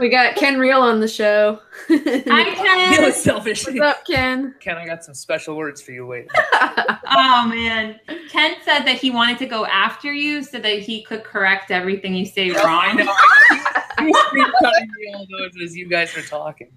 [0.01, 1.59] We got Ken Real on the show.
[1.87, 3.13] Hi, Feel Ken.
[3.13, 3.67] selfish.
[3.67, 4.55] What's up, Ken?
[4.59, 6.27] Ken, I got some special words for you Wait.
[6.33, 11.23] Oh man, Ken said that he wanted to go after you so that he could
[11.23, 12.95] correct everything you say wrong.
[12.97, 13.13] know.
[13.99, 14.53] He was
[15.13, 16.75] all those as you guys were talking.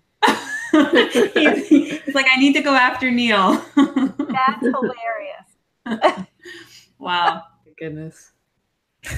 [0.71, 3.55] he's, he's like, I need to go after Neil.
[3.75, 6.27] That's hilarious.
[6.99, 7.45] wow.
[7.79, 8.33] Goodness.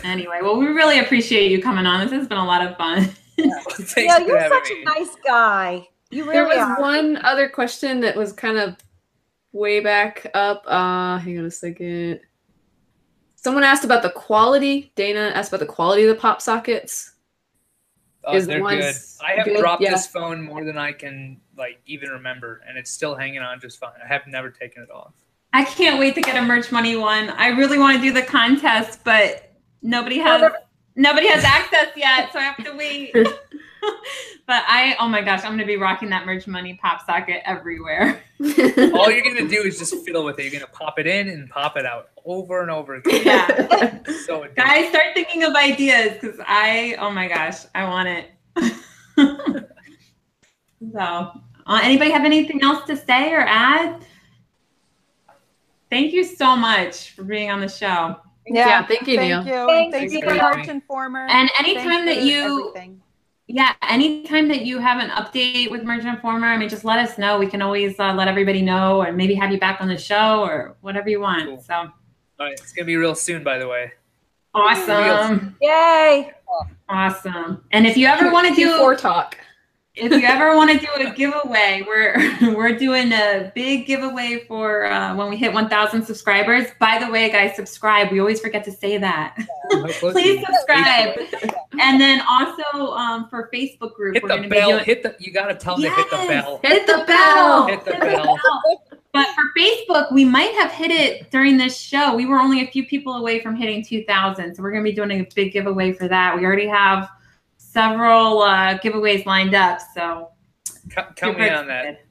[0.05, 2.03] Anyway, well, we really appreciate you coming on.
[2.03, 3.09] This has been a lot of fun.
[3.71, 4.83] Thanks Yeah, you're such me.
[4.83, 5.89] a nice guy.
[6.11, 6.81] You really There was are.
[6.81, 8.77] one other question that was kind of
[9.53, 10.63] way back up.
[10.67, 12.21] Uh, hang on a second.
[13.37, 14.93] Someone asked about the quality.
[14.97, 17.13] Dana asked about the quality of the pop sockets.
[18.25, 18.95] Oh, is the they're good.
[19.25, 19.59] I have good?
[19.61, 19.93] dropped Yeah.
[19.93, 23.79] this phone more than I can like even remember, and it's still hanging on just
[23.79, 23.93] fine.
[24.03, 25.13] I have never taken it off.
[25.53, 27.31] I can't wait to get a merch money one.
[27.31, 30.51] I really want to do the contest, but nobody has Well,
[30.97, 33.13] nobody has access yet, so I have to wait.
[34.47, 38.23] but I, oh my gosh, I'm gonna be rocking that merch money pop socket everywhere.
[38.41, 40.45] All you're gonna do is just fiddle with it.
[40.45, 43.23] You're gonna pop it in and pop it out over and over again.
[43.25, 43.47] Yeah,
[44.25, 44.57] So addictive.
[44.57, 48.31] guys, start thinking of ideas because I, oh my gosh, I want it.
[50.93, 51.01] so,
[51.67, 54.05] uh, anybody have anything else to say or add?
[55.91, 58.17] Thank you so much for being on the show.
[58.47, 59.67] Yeah, thank you, Thank you.
[59.67, 60.31] Thanks, Thank you Neil.
[60.39, 61.27] for Merch Informer.
[61.29, 63.03] And Thanks anytime that you everything.
[63.49, 67.19] yeah, anytime that you have an update with Merch Informer, I mean, just let us
[67.19, 67.39] know.
[67.39, 70.43] We can always uh, let everybody know, or maybe have you back on the show,
[70.43, 71.47] or whatever you want.
[71.47, 71.61] Cool.
[71.61, 71.91] So All
[72.39, 73.93] right, it's gonna be real soon, by the way.
[74.55, 76.33] awesome, Yay!
[76.89, 77.65] awesome.
[77.73, 79.37] And if you ever want to do Q4 talk.
[79.97, 84.85] If you ever want to do a giveaway, we're we're doing a big giveaway for
[84.87, 86.67] uh, when we hit 1,000 subscribers.
[86.79, 88.13] By the way, guys, subscribe.
[88.13, 89.37] We always forget to say that.
[89.73, 91.19] How close Please subscribe.
[91.81, 94.71] and then also um, for Facebook group, Hit we're the going to be bell.
[94.71, 94.85] doing.
[94.85, 95.17] Hit the.
[95.19, 96.61] You gotta tell them to hit the bell.
[96.63, 97.67] Hit the bell.
[97.67, 98.39] Hit the bell.
[99.13, 102.15] But for Facebook, we might have hit it during this show.
[102.15, 104.55] We were only a few people away from hitting 2,000.
[104.55, 106.37] So we're going to be doing a big giveaway for that.
[106.37, 107.09] We already have
[107.77, 109.81] several uh, giveaways lined up.
[109.95, 110.31] So
[110.91, 112.05] Count, count me super in on that.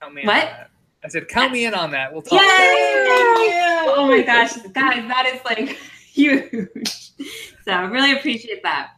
[0.00, 0.36] Count me in What?
[0.36, 0.70] on that.
[1.04, 2.12] I said, count me in on that.
[2.12, 2.38] We'll Yay!
[2.38, 2.40] talk.
[2.40, 3.92] Thank you.
[3.96, 5.76] Oh my gosh, guys, that is like
[6.12, 7.12] huge.
[7.64, 8.90] So I really appreciate that.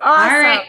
[0.00, 0.32] Awesome.
[0.34, 0.66] All right.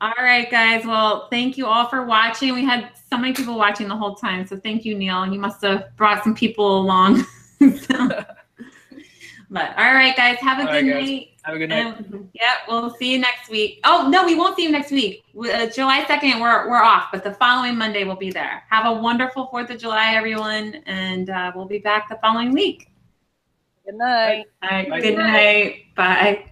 [0.00, 0.84] All right, guys.
[0.84, 2.52] Well, thank you all for watching.
[2.54, 4.46] We had so many people watching the whole time.
[4.46, 5.26] So thank you, Neil.
[5.32, 7.24] You must have brought some people along.
[7.60, 8.08] So-
[9.50, 10.36] but all right, guys.
[10.38, 11.28] Have a All good right, night.
[11.44, 11.96] Have a good night.
[11.98, 13.80] And, yeah, we'll see you next week.
[13.84, 15.24] Oh no, we won't see you next week.
[15.38, 18.62] Uh, July second, we're we're off, but the following Monday we'll be there.
[18.70, 22.90] Have a wonderful Fourth of July, everyone, and uh, we'll be back the following week.
[23.84, 24.46] Good night.
[24.62, 25.00] All right, Bye.
[25.00, 25.94] good night.
[25.94, 26.50] Bye.